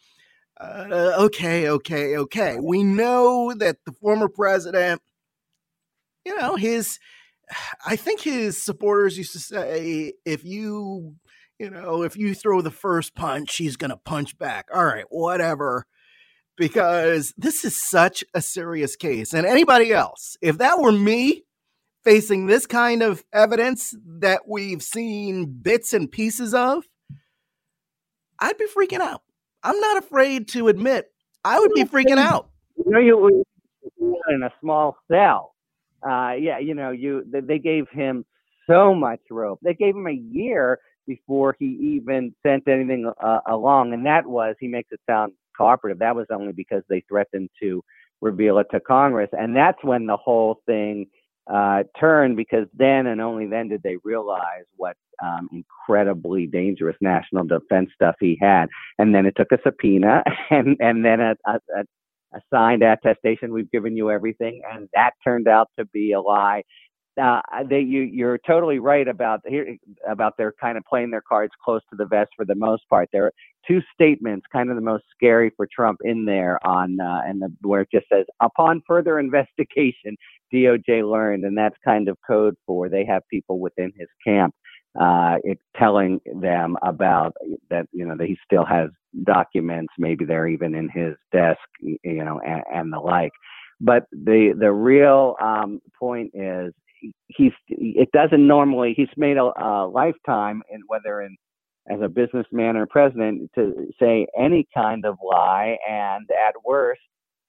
Uh, 0.58 1.12
okay, 1.18 1.68
okay, 1.68 2.16
okay. 2.16 2.56
We 2.58 2.82
know 2.82 3.52
that 3.52 3.76
the 3.84 3.92
former 3.92 4.28
president, 4.28 5.02
you 6.24 6.34
know, 6.38 6.56
his, 6.56 6.98
I 7.86 7.96
think 7.96 8.20
his 8.20 8.62
supporters 8.62 9.18
used 9.18 9.32
to 9.32 9.40
say, 9.40 10.14
if 10.24 10.44
you, 10.44 11.14
you 11.58 11.70
know, 11.70 12.02
if 12.02 12.16
you 12.16 12.34
throw 12.34 12.60
the 12.60 12.70
first 12.70 13.14
punch, 13.14 13.56
he's 13.56 13.76
going 13.76 13.90
to 13.90 13.96
punch 13.96 14.38
back. 14.38 14.68
All 14.74 14.84
right, 14.84 15.04
whatever 15.08 15.86
because 16.56 17.32
this 17.36 17.64
is 17.64 17.82
such 17.82 18.24
a 18.34 18.40
serious 18.40 18.96
case. 18.96 19.32
And 19.32 19.46
anybody 19.46 19.92
else, 19.92 20.36
if 20.40 20.58
that 20.58 20.78
were 20.78 20.92
me 20.92 21.44
facing 22.04 22.46
this 22.46 22.66
kind 22.66 23.02
of 23.02 23.24
evidence 23.32 23.94
that 24.20 24.42
we've 24.48 24.82
seen 24.82 25.46
bits 25.46 25.92
and 25.92 26.10
pieces 26.10 26.54
of, 26.54 26.84
I'd 28.38 28.58
be 28.58 28.66
freaking 28.66 29.00
out. 29.00 29.22
I'm 29.62 29.78
not 29.78 29.98
afraid 29.98 30.48
to 30.48 30.68
admit 30.68 31.06
I 31.44 31.58
would 31.60 31.72
be 31.74 31.84
freaking 31.84 32.18
out. 32.18 32.48
You 32.76 32.92
know, 32.92 32.98
you 32.98 33.16
were 33.16 33.30
in 34.32 34.42
a 34.42 34.52
small 34.60 34.96
cell. 35.10 35.51
Uh, 36.08 36.32
yeah, 36.38 36.58
you 36.58 36.74
know, 36.74 36.90
you 36.90 37.24
they- 37.30 37.40
gave 37.58 37.88
him 37.90 38.24
so 38.68 38.94
much 38.94 39.20
rope. 39.30 39.60
They 39.62 39.74
gave 39.74 39.96
him 39.96 40.06
a 40.08 40.12
year 40.12 40.78
before 41.06 41.56
he 41.58 41.66
even 41.66 42.34
sent 42.44 42.68
anything 42.68 43.10
uh, 43.22 43.40
along, 43.48 43.92
and 43.94 44.06
that 44.06 44.26
was 44.26 44.56
he 44.60 44.68
makes 44.68 44.92
it 44.92 45.00
sound 45.08 45.32
cooperative. 45.56 45.98
That 46.00 46.16
was 46.16 46.26
only 46.30 46.52
because 46.52 46.82
they 46.88 47.02
threatened 47.08 47.50
to 47.60 47.82
reveal 48.20 48.58
it 48.58 48.68
to 48.72 48.80
Congress, 48.80 49.30
and 49.32 49.56
that's 49.56 49.82
when 49.84 50.06
the 50.06 50.16
whole 50.16 50.60
thing 50.66 51.06
uh, 51.52 51.84
turned. 51.98 52.36
Because 52.36 52.66
then 52.74 53.06
and 53.08 53.20
only 53.20 53.46
then 53.46 53.68
did 53.68 53.82
they 53.82 53.96
realize 54.04 54.64
what 54.76 54.96
um, 55.22 55.48
incredibly 55.52 56.46
dangerous 56.46 56.96
national 57.00 57.44
defense 57.44 57.90
stuff 57.94 58.16
he 58.20 58.38
had. 58.40 58.66
And 58.98 59.14
then 59.14 59.26
it 59.26 59.34
took 59.36 59.52
a 59.52 59.58
subpoena, 59.64 60.22
and 60.50 60.76
and 60.80 61.04
then 61.04 61.20
a, 61.20 61.36
a 61.46 61.54
a 61.76 61.84
signed 62.52 62.82
attestation. 62.82 63.52
We've 63.52 63.70
given 63.70 63.96
you 63.96 64.10
everything, 64.10 64.62
and 64.72 64.88
that 64.94 65.12
turned 65.24 65.48
out 65.48 65.68
to 65.78 65.84
be 65.86 66.12
a 66.12 66.20
lie. 66.20 66.62
Uh, 67.20 67.40
they, 67.68 67.80
you, 67.80 68.00
you're 68.00 68.38
totally 68.46 68.78
right 68.78 69.06
about 69.06 69.40
here 69.46 69.76
about 70.08 70.34
their 70.38 70.52
kind 70.58 70.78
of 70.78 70.84
playing 70.88 71.10
their 71.10 71.22
cards 71.22 71.52
close 71.62 71.82
to 71.90 71.96
the 71.96 72.06
vest 72.06 72.30
for 72.36 72.46
the 72.46 72.54
most 72.54 72.82
part. 72.88 73.08
There 73.12 73.26
are 73.26 73.32
two 73.68 73.82
statements, 73.92 74.46
kind 74.50 74.70
of 74.70 74.76
the 74.76 74.82
most 74.82 75.04
scary 75.14 75.52
for 75.54 75.68
Trump 75.70 75.98
in 76.04 76.24
there 76.24 76.58
on 76.66 76.98
uh, 77.00 77.20
and 77.26 77.42
the, 77.42 77.52
where 77.60 77.82
it 77.82 77.88
just 77.92 78.06
says 78.10 78.24
upon 78.40 78.82
further 78.86 79.18
investigation, 79.18 80.16
DOJ 80.54 81.08
learned, 81.10 81.44
and 81.44 81.56
that's 81.56 81.76
kind 81.84 82.08
of 82.08 82.16
code 82.26 82.54
for 82.66 82.88
they 82.88 83.04
have 83.04 83.22
people 83.30 83.58
within 83.58 83.92
his 83.96 84.08
camp 84.26 84.54
uh, 85.00 85.36
it, 85.44 85.58
telling 85.78 86.20
them 86.40 86.76
about 86.82 87.34
that 87.70 87.86
you 87.92 88.04
know 88.04 88.16
that 88.16 88.26
he 88.26 88.38
still 88.44 88.64
has 88.64 88.90
documents. 89.24 89.92
Maybe 89.98 90.24
they're 90.24 90.48
even 90.48 90.74
in 90.74 90.88
his 90.88 91.14
desk, 91.32 91.60
you 91.80 92.24
know, 92.24 92.40
and, 92.40 92.62
and 92.72 92.92
the 92.92 93.00
like. 93.00 93.32
But 93.80 94.04
the 94.12 94.54
the 94.58 94.72
real 94.72 95.36
um, 95.42 95.80
point 95.98 96.30
is 96.34 96.72
he's 97.28 97.52
it 97.68 98.10
doesn't 98.12 98.46
normally 98.46 98.94
he's 98.96 99.08
made 99.16 99.36
a, 99.36 99.50
a 99.60 99.86
lifetime 99.86 100.62
in 100.70 100.80
whether 100.86 101.22
in 101.22 101.36
as 101.90 102.00
a 102.00 102.08
businessman 102.08 102.76
or 102.76 102.86
president 102.86 103.50
to 103.56 103.88
say 104.00 104.26
any 104.38 104.66
kind 104.74 105.04
of 105.04 105.16
lie 105.22 105.76
and 105.88 106.28
at 106.30 106.54
worst 106.64 107.00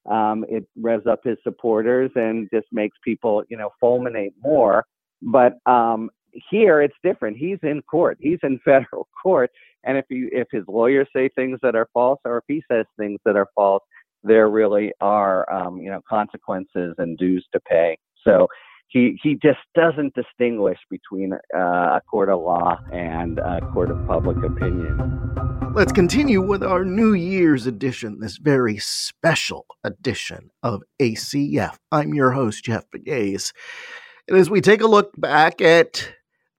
Um, 0.10 0.44
it 0.50 0.66
revs 0.76 1.08
up 1.08 1.22
his 1.24 1.38
supporters 1.44 2.12
and 2.16 2.50
just 2.54 2.68
makes 2.72 2.98
people, 3.04 3.44
you 3.50 3.58
know, 3.58 3.70
fulminate 3.82 4.34
more. 4.44 4.86
But 5.22 5.54
um, 5.66 6.10
here 6.50 6.82
it's 6.82 6.96
different. 7.04 7.38
He's 7.38 7.60
in 7.64 7.82
court. 7.84 8.18
He's 8.20 8.40
in 8.44 8.60
federal 8.66 9.08
court, 9.22 9.52
and 9.84 9.98
if 9.98 10.06
you 10.10 10.30
if 10.32 10.48
his 10.52 10.64
lawyers 10.68 11.08
say 11.16 11.30
things 11.30 11.60
that 11.64 11.76
are 11.76 11.88
false, 11.94 12.20
or 12.26 12.38
if 12.38 12.44
he 12.48 12.64
says 12.72 12.86
things 12.98 13.20
that 13.26 13.36
are 13.36 13.48
false, 13.56 13.84
there 14.24 14.50
really 14.50 14.92
are 15.02 15.52
um, 15.52 15.78
you 15.78 15.90
know 15.90 16.02
consequences 16.08 16.96
and 16.98 17.18
dues 17.18 17.46
to 17.54 17.60
pay. 17.60 17.98
So 18.24 18.48
he 18.88 19.20
he 19.22 19.34
just 19.36 19.60
doesn't 19.76 20.14
distinguish 20.14 20.78
between 20.90 21.34
uh, 21.34 21.58
a 21.58 22.02
court 22.10 22.30
of 22.30 22.42
law 22.42 22.80
and 22.92 23.40
a 23.40 23.60
court 23.74 23.92
of 23.92 24.06
public 24.08 24.38
opinion. 24.38 25.32
Let's 25.74 25.92
continue 25.92 26.40
with 26.40 26.62
our 26.64 26.86
New 26.86 27.14
Year's 27.14 27.66
edition, 27.66 28.20
this 28.20 28.38
very 28.38 28.78
special 28.78 29.66
edition 29.84 30.52
of 30.62 30.84
ACF. 31.02 31.78
I'm 31.92 32.14
your 32.14 32.32
host, 32.32 32.64
Jeff 32.64 32.86
Pegues. 32.92 33.54
And 34.28 34.38
as 34.38 34.52
we 34.52 34.62
take 34.62 34.82
a 34.82 34.88
look 34.88 35.12
back 35.18 35.62
at 35.62 36.14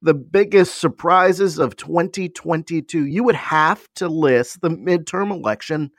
the 0.04 0.14
biggest 0.14 0.78
surprises 0.78 1.58
of 1.58 1.76
2022, 1.76 3.06
you 3.06 3.24
would 3.24 3.34
have 3.34 3.88
to 3.94 4.06
list 4.06 4.60
the 4.60 4.68
midterm 4.68 5.30
election 5.30 5.90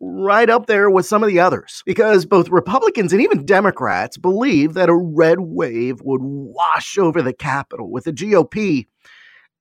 right 0.00 0.50
up 0.50 0.66
there 0.66 0.90
with 0.90 1.06
some 1.06 1.22
of 1.22 1.28
the 1.28 1.38
others 1.38 1.80
because 1.86 2.26
both 2.26 2.48
Republicans 2.48 3.12
and 3.12 3.22
even 3.22 3.46
Democrats 3.46 4.18
believe 4.18 4.74
that 4.74 4.88
a 4.88 4.94
red 4.94 5.38
wave 5.38 6.00
would 6.02 6.20
wash 6.22 6.98
over 6.98 7.22
the 7.22 7.32
Capitol 7.32 7.88
with 7.88 8.02
the 8.02 8.12
GOP 8.12 8.88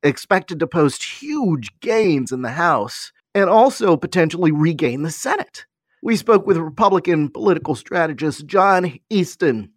expected 0.01 0.59
to 0.59 0.65
post 0.65 1.03
huge 1.03 1.69
gains 1.79 2.31
in 2.31 2.41
the 2.41 2.51
House 2.51 3.11
and 3.35 3.51
also 3.51 3.95
potentially 3.95 4.51
regain 4.51 5.03
the 5.03 5.11
Senate. 5.11 5.67
We 6.01 6.15
spoke 6.15 6.47
with 6.47 6.57
Republican 6.57 7.29
political 7.29 7.75
strategist 7.75 8.47
John 8.47 8.97
Easton. 9.11 9.73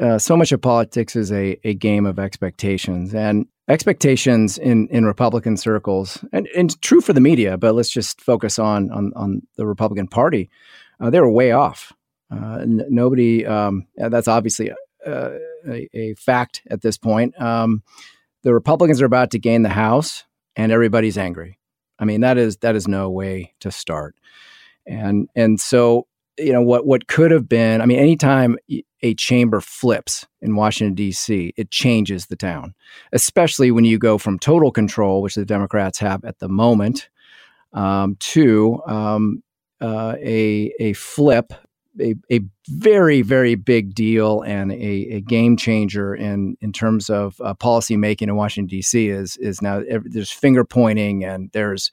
Uh, 0.00 0.18
so 0.18 0.36
much 0.36 0.52
of 0.52 0.60
politics 0.60 1.16
is 1.16 1.32
a, 1.32 1.58
a 1.64 1.74
game 1.74 2.06
of 2.06 2.18
expectations, 2.18 3.14
and 3.14 3.46
expectations 3.68 4.56
in, 4.56 4.88
in 4.88 5.04
Republican 5.04 5.56
circles, 5.56 6.24
and, 6.32 6.46
and 6.56 6.80
true 6.82 7.00
for 7.00 7.12
the 7.12 7.20
media, 7.20 7.56
but 7.56 7.74
let's 7.74 7.90
just 7.90 8.20
focus 8.20 8.58
on 8.58 8.90
on, 8.90 9.12
on 9.16 9.42
the 9.56 9.66
Republican 9.66 10.06
Party. 10.06 10.50
Uh, 11.00 11.10
they 11.10 11.20
were 11.20 11.30
way 11.30 11.52
off. 11.52 11.92
Uh, 12.30 12.58
n- 12.60 12.84
nobody, 12.88 13.46
um, 13.46 13.86
that's 13.96 14.28
obviously 14.28 14.70
uh, 15.06 15.30
a, 15.66 15.88
a, 15.94 16.14
fact 16.14 16.62
at 16.70 16.82
this 16.82 16.98
point. 16.98 17.40
Um, 17.40 17.82
the 18.42 18.52
Republicans 18.52 19.00
are 19.00 19.06
about 19.06 19.30
to 19.32 19.38
gain 19.38 19.62
the 19.62 19.68
House, 19.68 20.24
and 20.54 20.70
everybody's 20.70 21.18
angry. 21.18 21.58
I 21.98 22.04
mean, 22.04 22.20
that 22.20 22.38
is 22.38 22.58
that 22.58 22.76
is 22.76 22.86
no 22.86 23.10
way 23.10 23.54
to 23.60 23.70
start. 23.70 24.14
And 24.86 25.28
and 25.34 25.60
so 25.60 26.06
you 26.38 26.52
know 26.52 26.62
what 26.62 26.86
what 26.86 27.08
could 27.08 27.30
have 27.30 27.48
been. 27.48 27.80
I 27.80 27.86
mean, 27.86 27.98
anytime 27.98 28.56
a 29.02 29.14
chamber 29.14 29.60
flips 29.60 30.26
in 30.40 30.56
Washington 30.56 30.94
D.C., 30.94 31.52
it 31.56 31.70
changes 31.70 32.26
the 32.26 32.36
town, 32.36 32.74
especially 33.12 33.70
when 33.70 33.84
you 33.84 33.98
go 33.98 34.18
from 34.18 34.38
total 34.38 34.70
control, 34.70 35.22
which 35.22 35.34
the 35.34 35.44
Democrats 35.44 35.98
have 35.98 36.24
at 36.24 36.38
the 36.38 36.48
moment, 36.48 37.08
um, 37.72 38.16
to 38.20 38.80
um, 38.86 39.42
uh, 39.80 40.14
a 40.20 40.72
a 40.80 40.92
flip 40.94 41.52
a, 42.00 42.14
a 42.30 42.40
very 42.68 43.22
very 43.22 43.54
big 43.54 43.94
deal 43.94 44.42
and 44.42 44.72
a, 44.72 44.74
a 44.74 45.20
game 45.20 45.56
changer 45.56 46.14
in 46.14 46.56
in 46.60 46.72
terms 46.72 47.10
of 47.10 47.40
uh, 47.40 47.54
policy 47.54 47.96
making 47.96 48.28
in 48.28 48.36
Washington 48.36 48.68
D.C. 48.68 49.08
is 49.08 49.36
is 49.38 49.62
now 49.62 49.82
there's 50.04 50.30
finger 50.30 50.64
pointing 50.64 51.24
and 51.24 51.50
there's 51.52 51.90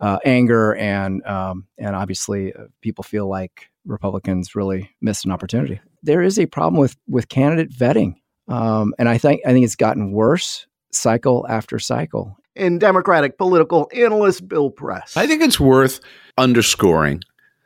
uh, 0.00 0.18
anger 0.24 0.74
and 0.76 1.24
um, 1.26 1.66
and 1.78 1.94
obviously 1.94 2.52
uh, 2.54 2.64
people 2.80 3.04
feel 3.04 3.28
like 3.28 3.69
Republicans 3.84 4.54
really 4.54 4.90
missed 5.00 5.24
an 5.24 5.30
opportunity. 5.30 5.80
There 6.02 6.22
is 6.22 6.38
a 6.38 6.46
problem 6.46 6.80
with 6.80 6.96
with 7.08 7.28
candidate 7.28 7.72
vetting, 7.72 8.14
um, 8.48 8.94
and 8.98 9.08
I 9.08 9.18
think 9.18 9.42
I 9.46 9.52
think 9.52 9.64
it's 9.64 9.76
gotten 9.76 10.12
worse 10.12 10.66
cycle 10.92 11.46
after 11.48 11.78
cycle. 11.78 12.36
In 12.56 12.78
Democratic 12.78 13.38
political 13.38 13.88
analyst 13.94 14.48
Bill 14.48 14.70
Press, 14.70 15.16
I 15.16 15.26
think 15.26 15.42
it's 15.42 15.60
worth 15.60 16.00
underscoring 16.36 17.22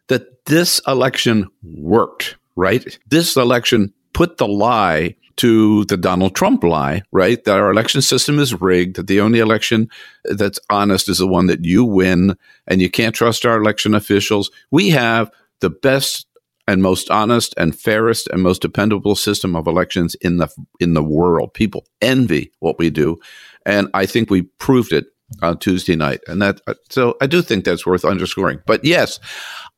that 0.08 0.44
this 0.46 0.80
election 0.86 1.48
worked, 1.62 2.36
right? 2.54 2.98
This 3.08 3.36
election 3.36 3.92
put 4.12 4.36
the 4.36 4.46
lie 4.46 5.16
to 5.36 5.84
the 5.86 5.96
Donald 5.96 6.34
Trump 6.34 6.62
lie, 6.62 7.02
right? 7.10 7.42
That 7.44 7.58
our 7.58 7.70
election 7.70 8.02
system 8.02 8.38
is 8.38 8.60
rigged, 8.60 8.96
that 8.96 9.06
the 9.06 9.20
only 9.20 9.40
election 9.40 9.88
that's 10.24 10.60
honest 10.70 11.08
is 11.08 11.18
the 11.18 11.26
one 11.26 11.46
that 11.46 11.64
you 11.64 11.84
win, 11.84 12.36
and 12.66 12.80
you 12.80 12.90
can't 12.90 13.14
trust 13.14 13.44
our 13.44 13.56
election 13.56 13.94
officials. 13.94 14.50
We 14.70 14.90
have 14.90 15.30
the 15.60 15.70
best 15.70 16.26
and 16.66 16.82
most 16.82 17.10
honest 17.10 17.54
and 17.56 17.78
fairest 17.78 18.28
and 18.28 18.42
most 18.42 18.62
dependable 18.62 19.14
system 19.14 19.54
of 19.54 19.66
elections 19.66 20.14
in 20.16 20.38
the 20.38 20.48
in 20.80 20.94
the 20.94 21.02
world. 21.02 21.52
People 21.54 21.86
envy 22.00 22.52
what 22.60 22.78
we 22.78 22.90
do, 22.90 23.18
and 23.66 23.88
I 23.94 24.06
think 24.06 24.30
we 24.30 24.42
proved 24.42 24.92
it 24.92 25.06
on 25.42 25.58
Tuesday 25.58 25.96
night. 25.96 26.20
And 26.26 26.40
that 26.42 26.60
uh, 26.66 26.74
so 26.90 27.16
I 27.20 27.26
do 27.26 27.42
think 27.42 27.64
that's 27.64 27.86
worth 27.86 28.04
underscoring. 28.04 28.60
But 28.66 28.84
yes, 28.84 29.20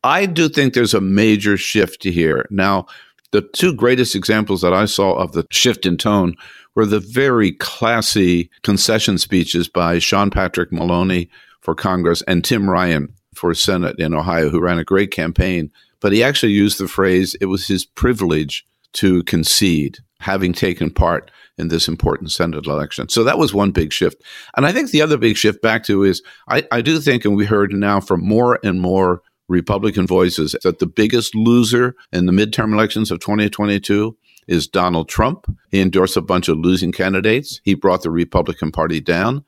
I 0.03 0.25
do 0.25 0.49
think 0.49 0.73
there's 0.73 0.93
a 0.93 1.01
major 1.01 1.57
shift 1.57 2.03
here. 2.03 2.45
Now, 2.49 2.87
the 3.31 3.41
two 3.41 3.73
greatest 3.73 4.15
examples 4.15 4.61
that 4.61 4.73
I 4.73 4.85
saw 4.85 5.13
of 5.13 5.33
the 5.33 5.45
shift 5.51 5.85
in 5.85 5.97
tone 5.97 6.35
were 6.75 6.85
the 6.85 6.99
very 6.99 7.53
classy 7.53 8.49
concession 8.63 9.17
speeches 9.17 9.67
by 9.67 9.99
Sean 9.99 10.29
Patrick 10.29 10.71
Maloney 10.71 11.29
for 11.61 11.75
Congress 11.75 12.21
and 12.27 12.43
Tim 12.45 12.69
Ryan 12.69 13.13
for 13.37 13.53
Senate 13.53 13.99
in 13.99 14.13
Ohio, 14.13 14.49
who 14.49 14.59
ran 14.59 14.79
a 14.79 14.83
great 14.83 15.11
campaign. 15.11 15.71
But 15.99 16.11
he 16.11 16.23
actually 16.23 16.51
used 16.51 16.77
the 16.77 16.87
phrase, 16.87 17.35
it 17.35 17.45
was 17.45 17.67
his 17.67 17.85
privilege 17.85 18.65
to 18.93 19.23
concede, 19.23 19.99
having 20.19 20.53
taken 20.53 20.89
part 20.89 21.31
in 21.57 21.69
this 21.69 21.87
important 21.87 22.31
Senate 22.31 22.65
election. 22.65 23.09
So 23.09 23.23
that 23.23 23.37
was 23.37 23.53
one 23.53 23.71
big 23.71 23.91
shift. 23.91 24.21
And 24.55 24.65
I 24.65 24.71
think 24.71 24.91
the 24.91 25.01
other 25.01 25.17
big 25.17 25.37
shift 25.37 25.61
back 25.61 25.83
to 25.85 26.03
is 26.03 26.21
I, 26.47 26.67
I 26.71 26.81
do 26.81 26.99
think, 26.99 27.25
and 27.25 27.35
we 27.35 27.45
heard 27.45 27.73
now 27.73 27.99
from 27.99 28.27
more 28.27 28.59
and 28.63 28.79
more 28.79 29.21
Republican 29.47 30.05
voices 30.05 30.55
that 30.63 30.79
the 30.79 30.87
biggest 30.87 31.33
loser 31.33 31.95
in 32.11 32.25
the 32.25 32.33
midterm 32.33 32.73
elections 32.73 33.11
of 33.11 33.19
2022 33.19 34.15
is 34.47 34.67
Donald 34.67 35.09
Trump. 35.09 35.45
He 35.71 35.81
endorsed 35.81 36.17
a 36.17 36.21
bunch 36.21 36.47
of 36.47 36.57
losing 36.57 36.91
candidates. 36.91 37.61
He 37.63 37.73
brought 37.73 38.03
the 38.03 38.11
Republican 38.11 38.71
Party 38.71 38.99
down. 38.99 39.45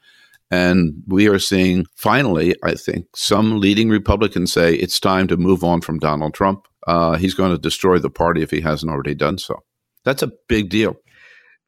And 0.52 1.04
we 1.08 1.28
are 1.28 1.40
seeing 1.40 1.86
finally, 1.96 2.56
I 2.64 2.74
think, 2.74 3.06
some 3.16 3.60
leading 3.60 3.90
Republicans 3.90 4.52
say 4.52 4.74
it's 4.74 5.00
time 5.00 5.28
to 5.28 5.38
move 5.38 5.64
on 5.64 5.82
from 5.82 6.00
Donald 6.00 6.34
Trump. 6.34 6.68
Uh, 6.88 7.18
he's 7.18 7.36
going 7.36 7.52
to 7.52 7.58
destroy 7.58 8.00
the 8.00 8.10
party 8.10 8.42
if 8.42 8.50
he 8.50 8.62
hasn't 8.62 8.92
already 8.92 9.14
done 9.14 9.38
so. 9.38 9.60
That's 10.06 10.24
a 10.24 10.32
big 10.48 10.70
deal. 10.70 10.96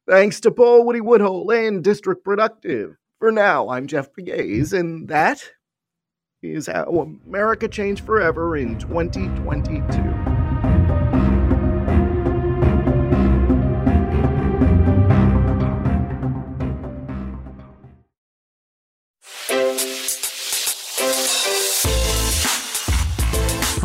Thanks 0.08 0.40
to 0.40 0.50
Paul 0.50 0.84
Woody 0.84 1.00
Woodhull 1.00 1.50
and 1.52 1.84
District 1.84 2.24
Productive. 2.24 2.96
For 3.20 3.30
now, 3.30 3.68
I'm 3.68 3.86
Jeff 3.86 4.08
Pegues, 4.12 4.72
and 4.72 5.06
that 5.08 5.44
is 6.42 6.66
how 6.66 7.08
America 7.24 7.68
changed 7.68 8.04
forever 8.04 8.56
in 8.56 8.78
2022. 8.80 10.31